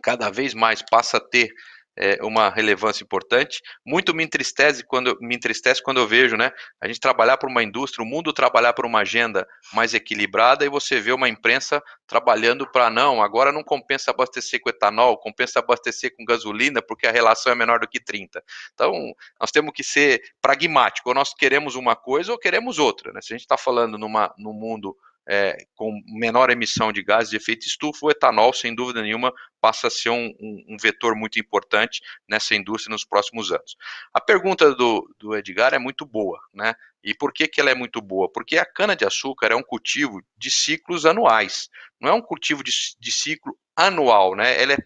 [0.00, 1.50] cada vez mais passa a ter
[1.96, 3.60] é, uma relevância importante.
[3.84, 7.62] Muito me entristece quando me entristece quando eu vejo, né, a gente trabalhar por uma
[7.62, 12.70] indústria, o mundo trabalhar por uma agenda mais equilibrada e você vê uma imprensa trabalhando
[12.70, 17.52] para não, agora não compensa abastecer com etanol, compensa abastecer com gasolina porque a relação
[17.52, 18.42] é menor do que 30.
[18.74, 18.92] Então,
[19.40, 23.20] nós temos que ser pragmáticos, ou nós queremos uma coisa ou queremos outra, né?
[23.22, 24.96] Se a gente está falando numa num mundo
[25.28, 29.88] é, com menor emissão de gases de efeito estufa, o etanol, sem dúvida nenhuma, passa
[29.88, 33.76] a ser um, um, um vetor muito importante nessa indústria nos próximos anos.
[34.14, 36.74] A pergunta do, do Edgar é muito boa, né?
[37.02, 38.30] E por que, que ela é muito boa?
[38.30, 41.68] Porque a cana-de-açúcar é um cultivo de ciclos anuais,
[42.00, 44.60] não é um cultivo de, de ciclo anual, né?
[44.60, 44.76] Ela é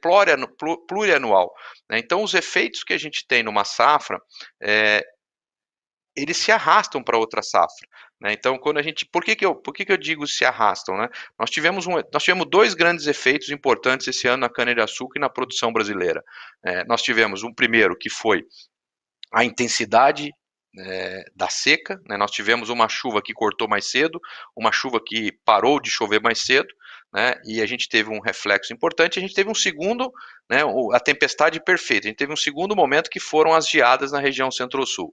[0.89, 1.55] plurianual.
[1.89, 1.99] Né?
[1.99, 4.21] Então, os efeitos que a gente tem numa safra,
[4.61, 5.03] é,
[6.17, 7.89] eles se arrastam para outra safra.
[8.21, 8.33] Né?
[8.33, 10.97] Então, quando a gente, por que, que eu, por que, que eu digo se arrastam?
[10.97, 11.09] Né?
[11.39, 15.19] Nós tivemos um, nós tivemos dois grandes efeitos importantes esse ano na cana de açúcar
[15.19, 16.23] e na produção brasileira.
[16.63, 18.45] É, nós tivemos um primeiro que foi
[19.33, 20.31] a intensidade
[20.79, 22.01] é, da seca.
[22.07, 22.17] Né?
[22.17, 24.21] Nós tivemos uma chuva que cortou mais cedo,
[24.55, 26.69] uma chuva que parou de chover mais cedo.
[27.13, 29.19] Né, e a gente teve um reflexo importante.
[29.19, 30.13] A gente teve um segundo,
[30.49, 30.61] né,
[30.93, 32.07] a tempestade perfeita.
[32.07, 35.13] A gente teve um segundo momento que foram as geadas na região centro-sul.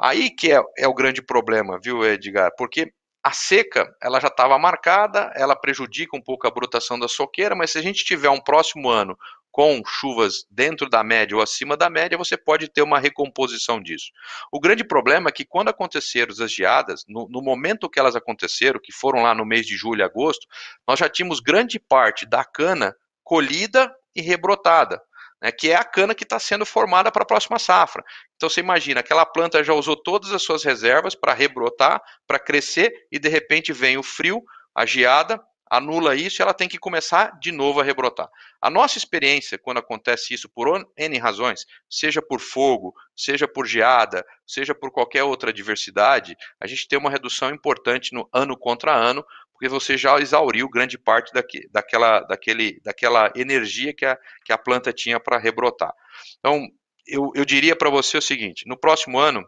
[0.00, 2.50] Aí que é, é o grande problema, viu, Edgar?
[2.56, 2.92] Porque
[3.26, 7.72] a seca, ela já estava marcada, ela prejudica um pouco a brotação da soqueira, mas
[7.72, 9.18] se a gente tiver um próximo ano
[9.50, 14.12] com chuvas dentro da média ou acima da média, você pode ter uma recomposição disso.
[14.52, 18.78] O grande problema é que quando aconteceram as geadas, no, no momento que elas aconteceram,
[18.78, 20.46] que foram lá no mês de julho e agosto,
[20.86, 22.94] nós já tínhamos grande parte da cana
[23.24, 25.00] colhida e rebrotada
[25.42, 28.02] né, que é a cana que está sendo formada para a próxima safra.
[28.36, 32.92] Então você imagina, aquela planta já usou todas as suas reservas para rebrotar, para crescer,
[33.10, 34.42] e de repente vem o frio,
[34.74, 38.28] a geada, anula isso e ela tem que começar de novo a rebrotar.
[38.60, 44.24] A nossa experiência, quando acontece isso por N razões, seja por fogo, seja por geada,
[44.46, 49.24] seja por qualquer outra diversidade, a gente tem uma redução importante no ano contra ano,
[49.56, 54.58] porque você já exauriu grande parte daqui, daquela, daquele, daquela energia que a, que a
[54.58, 55.92] planta tinha para rebrotar.
[56.38, 56.68] Então,
[57.06, 59.42] eu, eu diria para você o seguinte: no próximo ano,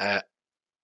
[0.00, 0.20] é,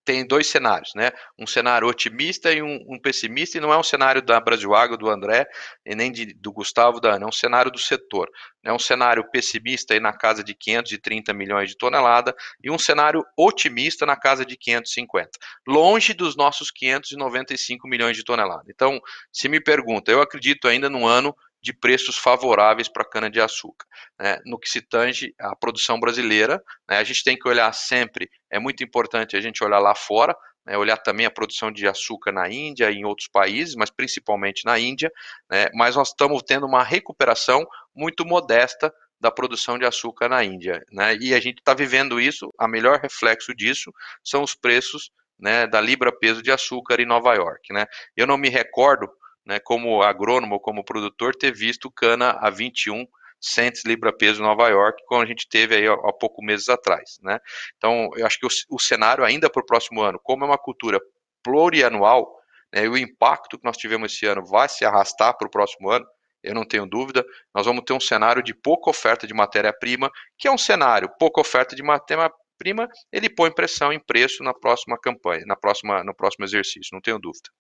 [0.05, 1.11] tem dois cenários, né?
[1.39, 5.09] Um cenário otimista e um, um, pessimista, e não é um cenário da Brasil do
[5.09, 5.47] André,
[5.85, 8.29] e nem de, do Gustavo da Ana, é um cenário do setor.
[8.65, 13.25] É um cenário pessimista aí na casa de 530 milhões de tonelada e um cenário
[13.37, 15.31] otimista na casa de 550,
[15.67, 18.65] longe dos nossos 595 milhões de tonelada.
[18.69, 19.01] Então,
[19.33, 23.87] se me pergunta, eu acredito ainda no ano de preços favoráveis para a cana-de-açúcar.
[24.19, 24.39] Né?
[24.47, 26.99] No que se tange à produção brasileira, né?
[26.99, 30.35] a gente tem que olhar sempre, é muito importante a gente olhar lá fora,
[30.67, 30.77] né?
[30.77, 34.79] olhar também a produção de açúcar na Índia e em outros países, mas principalmente na
[34.79, 35.13] Índia,
[35.51, 35.69] né?
[35.75, 40.83] mas nós estamos tendo uma recuperação muito modesta da produção de açúcar na Índia.
[40.91, 41.17] Né?
[41.21, 43.93] E a gente está vivendo isso, a melhor reflexo disso
[44.25, 47.73] são os preços né, da libra peso de açúcar em Nova York.
[47.73, 47.87] Né?
[48.17, 49.09] Eu não me recordo
[49.51, 53.05] né, como agrônomo, como produtor, ter visto cana a 21
[53.41, 57.19] cents libra-peso em Nova York, como a gente teve aí há, poucos meses atrás.
[57.21, 57.37] Né?
[57.77, 60.57] Então, eu acho que o, o cenário ainda para o próximo ano, como é uma
[60.57, 61.01] cultura
[61.43, 62.33] plurianual,
[62.73, 65.91] né, e o impacto que nós tivemos esse ano vai se arrastar para o próximo
[65.91, 66.07] ano,
[66.45, 70.47] eu não tenho dúvida, nós vamos ter um cenário de pouca oferta de matéria-prima, que
[70.47, 75.43] é um cenário, pouca oferta de matéria-prima, ele põe pressão em preço na próxima campanha,
[75.45, 77.51] na próxima, no próximo exercício, não tenho dúvida.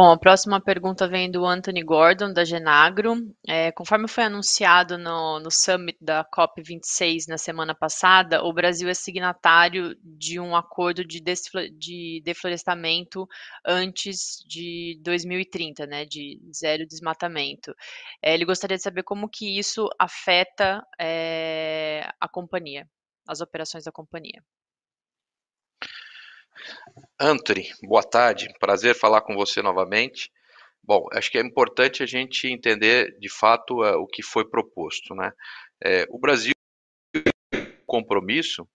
[0.00, 3.16] Bom, a próxima pergunta vem do Anthony Gordon, da Genagro.
[3.48, 8.94] É, conforme foi anunciado no, no Summit da COP26 na semana passada, o Brasil é
[8.94, 11.20] signatário de um acordo de,
[11.76, 13.26] de deflorestamento
[13.66, 17.74] antes de 2030, né, de zero desmatamento.
[18.22, 22.86] É, ele gostaria de saber como que isso afeta é, a companhia,
[23.26, 24.40] as operações da companhia.
[27.20, 30.30] Anthony, boa tarde, prazer falar com você novamente.
[30.82, 35.14] Bom, acho que é importante a gente entender de fato uh, o que foi proposto,
[35.14, 35.32] né?
[35.84, 36.52] É, o Brasil
[37.12, 37.24] tem
[37.54, 38.66] um compromisso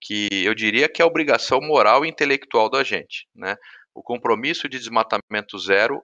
[0.00, 3.56] que eu diria que é obrigação moral e intelectual da gente, né?
[3.94, 6.02] O compromisso de desmatamento zero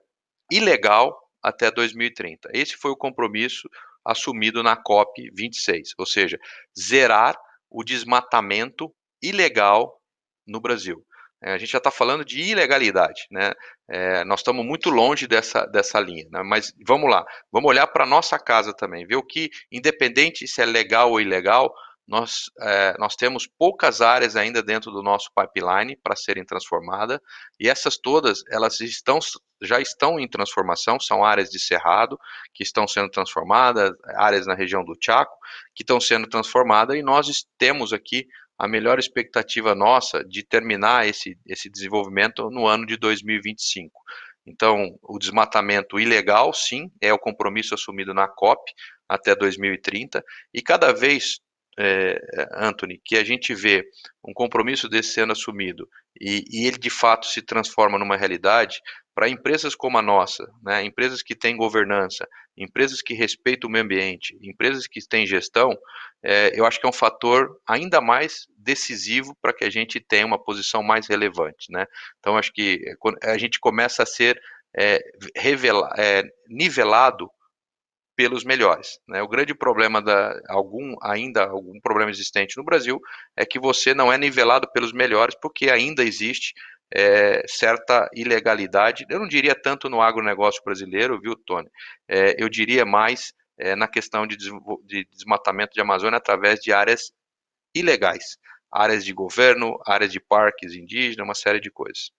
[0.51, 2.49] ilegal até 2030.
[2.53, 3.67] Esse foi o compromisso
[4.05, 6.37] assumido na COP 26, ou seja,
[6.77, 7.35] zerar
[7.69, 9.99] o desmatamento ilegal
[10.45, 11.03] no Brasil.
[11.41, 13.51] É, a gente já está falando de ilegalidade, né?
[13.89, 16.41] É, nós estamos muito longe dessa, dessa linha, né?
[16.43, 20.61] mas vamos lá, vamos olhar para a nossa casa também, ver o que, independente se
[20.61, 21.71] é legal ou ilegal,
[22.07, 27.19] nós, é, nós temos poucas áreas ainda dentro do nosso pipeline para serem transformadas,
[27.59, 29.19] e essas todas, elas estão,
[29.61, 32.17] já estão em transformação, são áreas de cerrado
[32.53, 35.35] que estão sendo transformadas, áreas na região do Chaco
[35.75, 37.27] que estão sendo transformadas, e nós
[37.57, 38.25] temos aqui
[38.57, 43.91] a melhor expectativa nossa de terminar esse, esse desenvolvimento no ano de 2025.
[44.45, 48.71] Então, o desmatamento ilegal, sim, é o compromisso assumido na COP
[49.07, 50.23] até 2030,
[50.53, 51.39] e cada vez,
[51.77, 52.17] é,
[52.55, 53.83] Anthony, que a gente vê
[54.23, 55.87] um compromisso desse sendo assumido
[56.19, 58.81] e, e ele de fato se transforma numa realidade,
[59.17, 63.83] para empresas como a nossa, né, empresas que têm governança, empresas que respeitam o meio
[63.83, 65.75] ambiente, empresas que têm gestão,
[66.21, 70.23] é, eu acho que é um fator ainda mais decisivo para que a gente tenha
[70.23, 71.71] uma posição mais relevante.
[71.71, 71.87] Né?
[72.19, 72.79] Então, acho que
[73.23, 74.39] a gente começa a ser
[74.77, 75.01] é,
[75.35, 77.27] revela, é, nivelado
[78.15, 78.99] pelos melhores.
[79.07, 79.23] Né?
[79.23, 82.99] O grande problema da algum ainda algum problema existente no Brasil
[83.35, 86.53] é que você não é nivelado pelos melhores porque ainda existe
[86.93, 91.69] é, certa ilegalidade, eu não diria tanto no agronegócio brasileiro, viu, Tony?
[92.07, 97.11] É, eu diria mais é, na questão de, de, desmatamento de Amazônia através de áreas
[97.75, 98.37] ilegais,
[98.71, 102.11] áreas de governo, áreas de parques indígenas, uma série de coisas.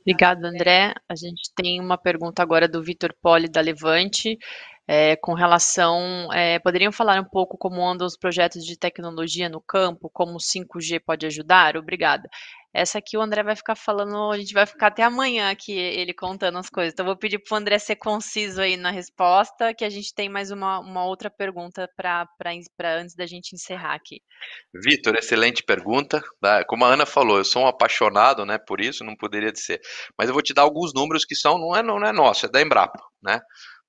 [0.00, 0.94] Obrigada, André.
[1.08, 4.38] A gente tem uma pergunta agora do Vitor Poli, da Levante,
[4.86, 6.30] é, com relação.
[6.32, 10.40] É, poderiam falar um pouco como andam os projetos de tecnologia no campo, como o
[10.40, 11.76] 5G pode ajudar?
[11.76, 12.28] Obrigada.
[12.74, 16.12] Essa aqui o André vai ficar falando, a gente vai ficar até amanhã aqui ele
[16.12, 16.92] contando as coisas.
[16.92, 20.28] Então, vou pedir para o André ser conciso aí na resposta, que a gente tem
[20.28, 22.26] mais uma, uma outra pergunta para
[22.98, 24.20] antes da gente encerrar aqui.
[24.74, 26.20] Vitor, excelente pergunta.
[26.40, 26.64] Tá?
[26.64, 29.80] Como a Ana falou, eu sou um apaixonado né, por isso, não poderia ser.
[30.18, 32.48] Mas eu vou te dar alguns números que são, não é, não é nosso, é
[32.48, 32.98] da Embrapa.
[33.22, 33.40] Né?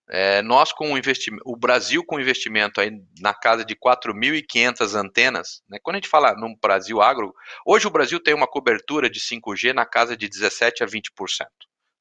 [0.09, 5.79] É, nós com investimento, o Brasil com investimento aí na casa de 4.500 antenas, né?
[5.81, 7.33] quando a gente fala no Brasil agro,
[7.65, 11.47] hoje o Brasil tem uma cobertura de 5G na casa de 17 a 20%.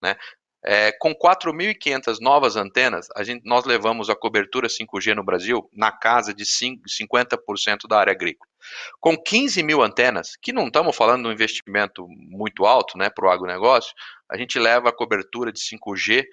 [0.03, 0.17] Né?
[0.67, 5.93] É, com 4.500 novas antenas, a gente, nós levamos a cobertura 5G no Brasil na
[5.93, 8.51] casa de 5, 50% da área agrícola.
[8.99, 13.27] Com 15 mil antenas, que não estamos falando de um investimento muito alto né, para
[13.27, 13.95] o agronegócio,
[14.31, 16.25] a gente leva a cobertura de 5G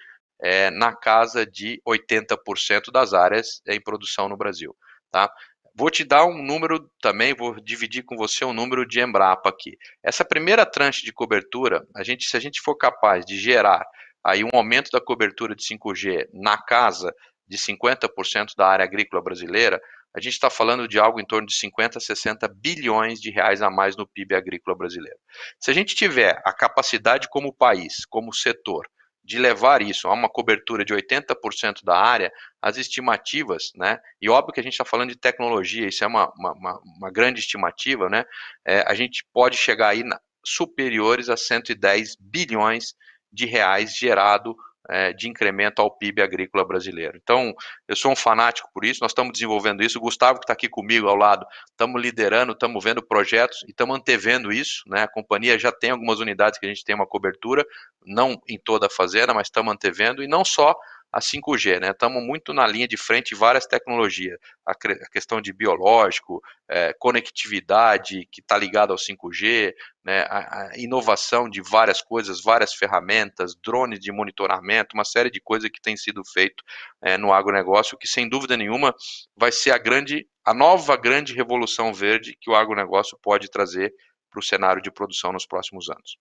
[0.42, 4.76] é, na casa de 80% das áreas em produção no Brasil.
[5.10, 5.30] Tá?
[5.74, 9.78] Vou te dar um número também, vou dividir com você um número de Embrapa aqui.
[10.02, 13.82] Essa primeira tranche de cobertura, a gente, se a gente for capaz de gerar
[14.24, 17.14] aí um aumento da cobertura de 5G na casa
[17.48, 19.80] de 50% da área agrícola brasileira,
[20.14, 23.70] a gente está falando de algo em torno de 50, 60 bilhões de reais a
[23.70, 25.18] mais no PIB agrícola brasileiro.
[25.58, 28.86] Se a gente tiver a capacidade como país, como setor,
[29.24, 33.98] de levar isso a uma cobertura de 80% da área, as estimativas, né?
[34.20, 37.40] E óbvio que a gente está falando de tecnologia, isso é uma, uma, uma grande
[37.40, 38.24] estimativa, né?
[38.64, 42.94] É, a gente pode chegar aí na, superiores a 110 bilhões
[43.32, 44.56] de reais gerado
[44.90, 47.18] é, de incremento ao PIB agrícola brasileiro.
[47.22, 47.54] Então,
[47.86, 49.98] eu sou um fanático por isso, nós estamos desenvolvendo isso.
[49.98, 53.96] O Gustavo, que está aqui comigo ao lado, estamos liderando, estamos vendo projetos e estamos
[53.96, 54.82] antevendo isso.
[54.86, 55.02] Né?
[55.02, 57.64] A companhia já tem algumas unidades que a gente tem uma cobertura,
[58.04, 60.74] não em toda a fazenda, mas estamos antevendo, e não só
[61.12, 61.90] a 5G, né?
[61.90, 68.26] Estamos muito na linha de frente várias tecnologias, a, a questão de biológico, é, conectividade
[68.32, 70.22] que está ligada ao 5G, né?
[70.22, 75.70] A, a, inovação de várias coisas, várias ferramentas, drones de monitoramento, uma série de coisas
[75.70, 76.64] que tem sido feito
[77.02, 78.94] é, no agronegócio, que sem dúvida nenhuma
[79.36, 83.92] vai ser a grande, a nova grande revolução verde que o agronegócio pode trazer
[84.30, 86.16] para o cenário de produção nos próximos anos.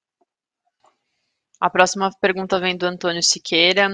[1.62, 3.88] A próxima pergunta vem do Antônio Siqueira,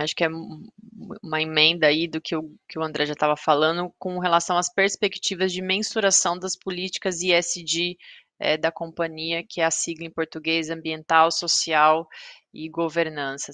[0.00, 3.90] acho que é uma emenda aí do que o, que o André já estava falando,
[3.98, 7.96] com relação às perspectivas de mensuração das políticas ISD
[8.38, 12.06] é, da companhia, que é a sigla em português ambiental, social
[12.52, 13.50] e governança.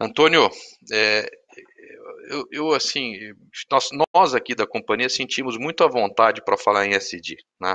[0.00, 0.48] Antônio,
[0.92, 1.28] é,
[2.28, 3.16] eu, eu, assim,
[3.68, 7.74] nós, nós, aqui da companhia sentimos muito à vontade para falar em SD, né?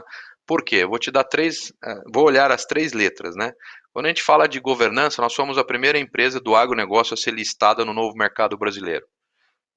[0.50, 0.84] Por quê?
[0.84, 3.52] Vou te dar três, eh, vou olhar as três letras, né?
[3.94, 7.36] Quando a gente fala de governança, nós somos a primeira empresa do agronegócio a ser
[7.36, 9.06] listada no novo mercado brasileiro.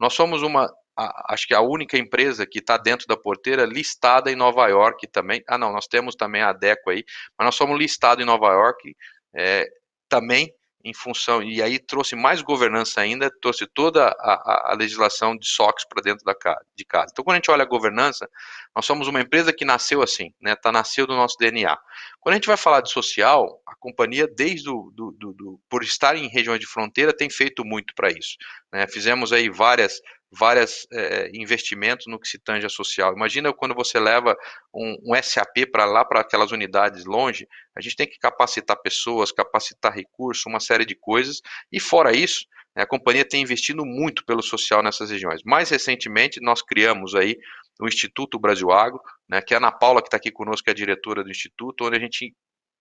[0.00, 4.32] Nós somos uma, a, acho que a única empresa que está dentro da porteira listada
[4.32, 5.42] em Nova York também.
[5.46, 7.04] Ah, não, nós temos também a Adeco aí,
[7.38, 8.96] mas nós somos listados em Nova York
[9.36, 9.66] é,
[10.08, 10.50] também
[10.84, 15.46] em função, e aí trouxe mais governança ainda, trouxe toda a, a, a legislação de
[15.48, 16.34] SOX para dentro da,
[16.74, 17.08] de casa.
[17.12, 18.28] Então, quando a gente olha a governança,
[18.74, 21.78] nós somos uma empresa que nasceu assim, né, tá, nasceu do nosso DNA.
[22.20, 25.82] Quando a gente vai falar de social, a companhia, desde o, do, do, do por
[25.82, 28.36] estar em regiões de fronteira, tem feito muito para isso.
[28.72, 28.86] Né?
[28.86, 30.00] Fizemos aí várias
[30.32, 33.12] vários é, investimentos no que se tange a social.
[33.14, 34.36] Imagina quando você leva
[34.74, 37.46] um, um SAP para lá, para aquelas unidades longe,
[37.76, 42.46] a gente tem que capacitar pessoas, capacitar recursos, uma série de coisas, e fora isso,
[42.74, 45.42] né, a companhia tem investido muito pelo social nessas regiões.
[45.44, 47.36] Mais recentemente, nós criamos aí
[47.78, 50.70] o Instituto Brasil Agro, né, que é a Ana Paula, que está aqui conosco, que
[50.70, 52.34] é a diretora do Instituto, onde a gente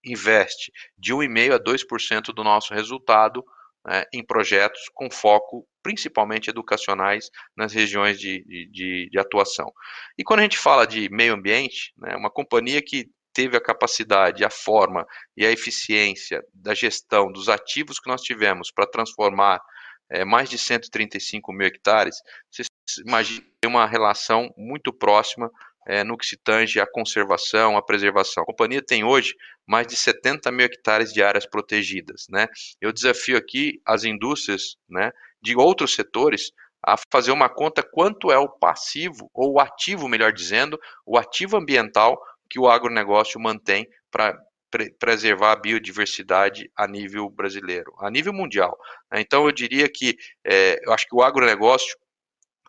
[0.06, 3.44] investe de 1,5% a 2% do nosso resultado
[3.86, 9.72] né, em projetos com foco principalmente educacionais nas regiões de, de, de, atuação.
[10.18, 14.44] E quando a gente fala de meio ambiente, né, uma companhia que teve a capacidade,
[14.44, 15.06] a forma
[15.36, 19.62] e a eficiência da gestão dos ativos que nós tivemos para transformar
[20.10, 22.18] é, mais de 135 mil hectares,
[22.49, 22.68] vocês
[23.06, 25.49] imaginam uma relação muito próxima
[25.88, 28.44] é, no que se tange à conservação, à preservação.
[28.44, 29.36] A companhia tem hoje
[29.66, 32.26] mais de 70 mil hectares de áreas protegidas.
[32.30, 32.48] Né?
[32.80, 35.12] Eu desafio aqui as indústrias né,
[35.42, 36.52] de outros setores
[36.84, 41.58] a fazer uma conta quanto é o passivo, ou o ativo, melhor dizendo, o ativo
[41.58, 42.20] ambiental
[42.50, 44.38] que o agronegócio mantém para
[44.70, 48.78] pre preservar a biodiversidade a nível brasileiro, a nível mundial.
[49.12, 49.20] Né?
[49.22, 51.96] Então, eu diria que é, eu acho que o agronegócio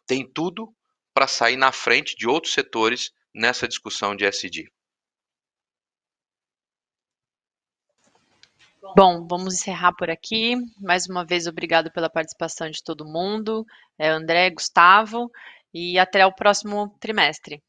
[0.06, 0.68] tem tudo
[1.14, 4.70] para sair na frente de outros setores nessa discussão de SD.
[8.96, 10.56] Bom, vamos encerrar por aqui.
[10.80, 13.64] Mais uma vez, obrigado pela participação de todo mundo,
[13.96, 15.30] é, André, Gustavo,
[15.72, 17.62] e até o próximo trimestre.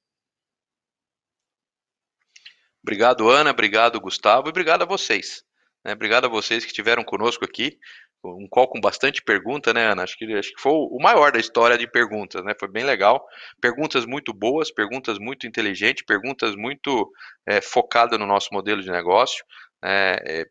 [2.81, 3.51] Obrigado, Ana.
[3.51, 4.47] Obrigado, Gustavo.
[4.47, 5.43] E obrigado a vocês.
[5.85, 5.93] Né?
[5.93, 7.77] Obrigado a vocês que estiveram conosco aqui.
[8.25, 10.03] Um call com bastante pergunta, né, Ana?
[10.03, 12.53] Acho que, acho que foi o maior da história de perguntas, né?
[12.59, 13.23] Foi bem legal.
[13.61, 17.11] Perguntas muito boas, perguntas muito inteligentes, perguntas muito
[17.45, 19.45] é, focadas no nosso modelo de negócio.
[19.83, 20.45] É, é,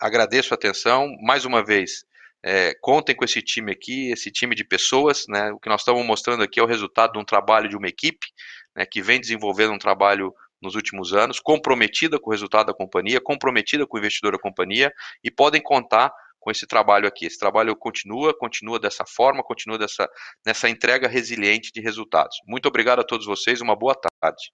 [0.00, 1.08] agradeço a atenção.
[1.22, 2.04] Mais uma vez,
[2.44, 5.24] é, contem com esse time aqui, esse time de pessoas.
[5.28, 5.50] Né?
[5.52, 8.26] O que nós estamos mostrando aqui é o resultado de um trabalho de uma equipe
[8.76, 13.20] né, que vem desenvolvendo um trabalho nos últimos anos, comprometida com o resultado da companhia,
[13.20, 14.92] comprometida com o investidor da companhia
[15.22, 16.10] e podem contar
[16.40, 17.26] com esse trabalho aqui.
[17.26, 20.08] Esse trabalho continua, continua dessa forma, continua dessa,
[20.44, 22.36] nessa entrega resiliente de resultados.
[22.46, 24.52] Muito obrigado a todos vocês, uma boa tarde.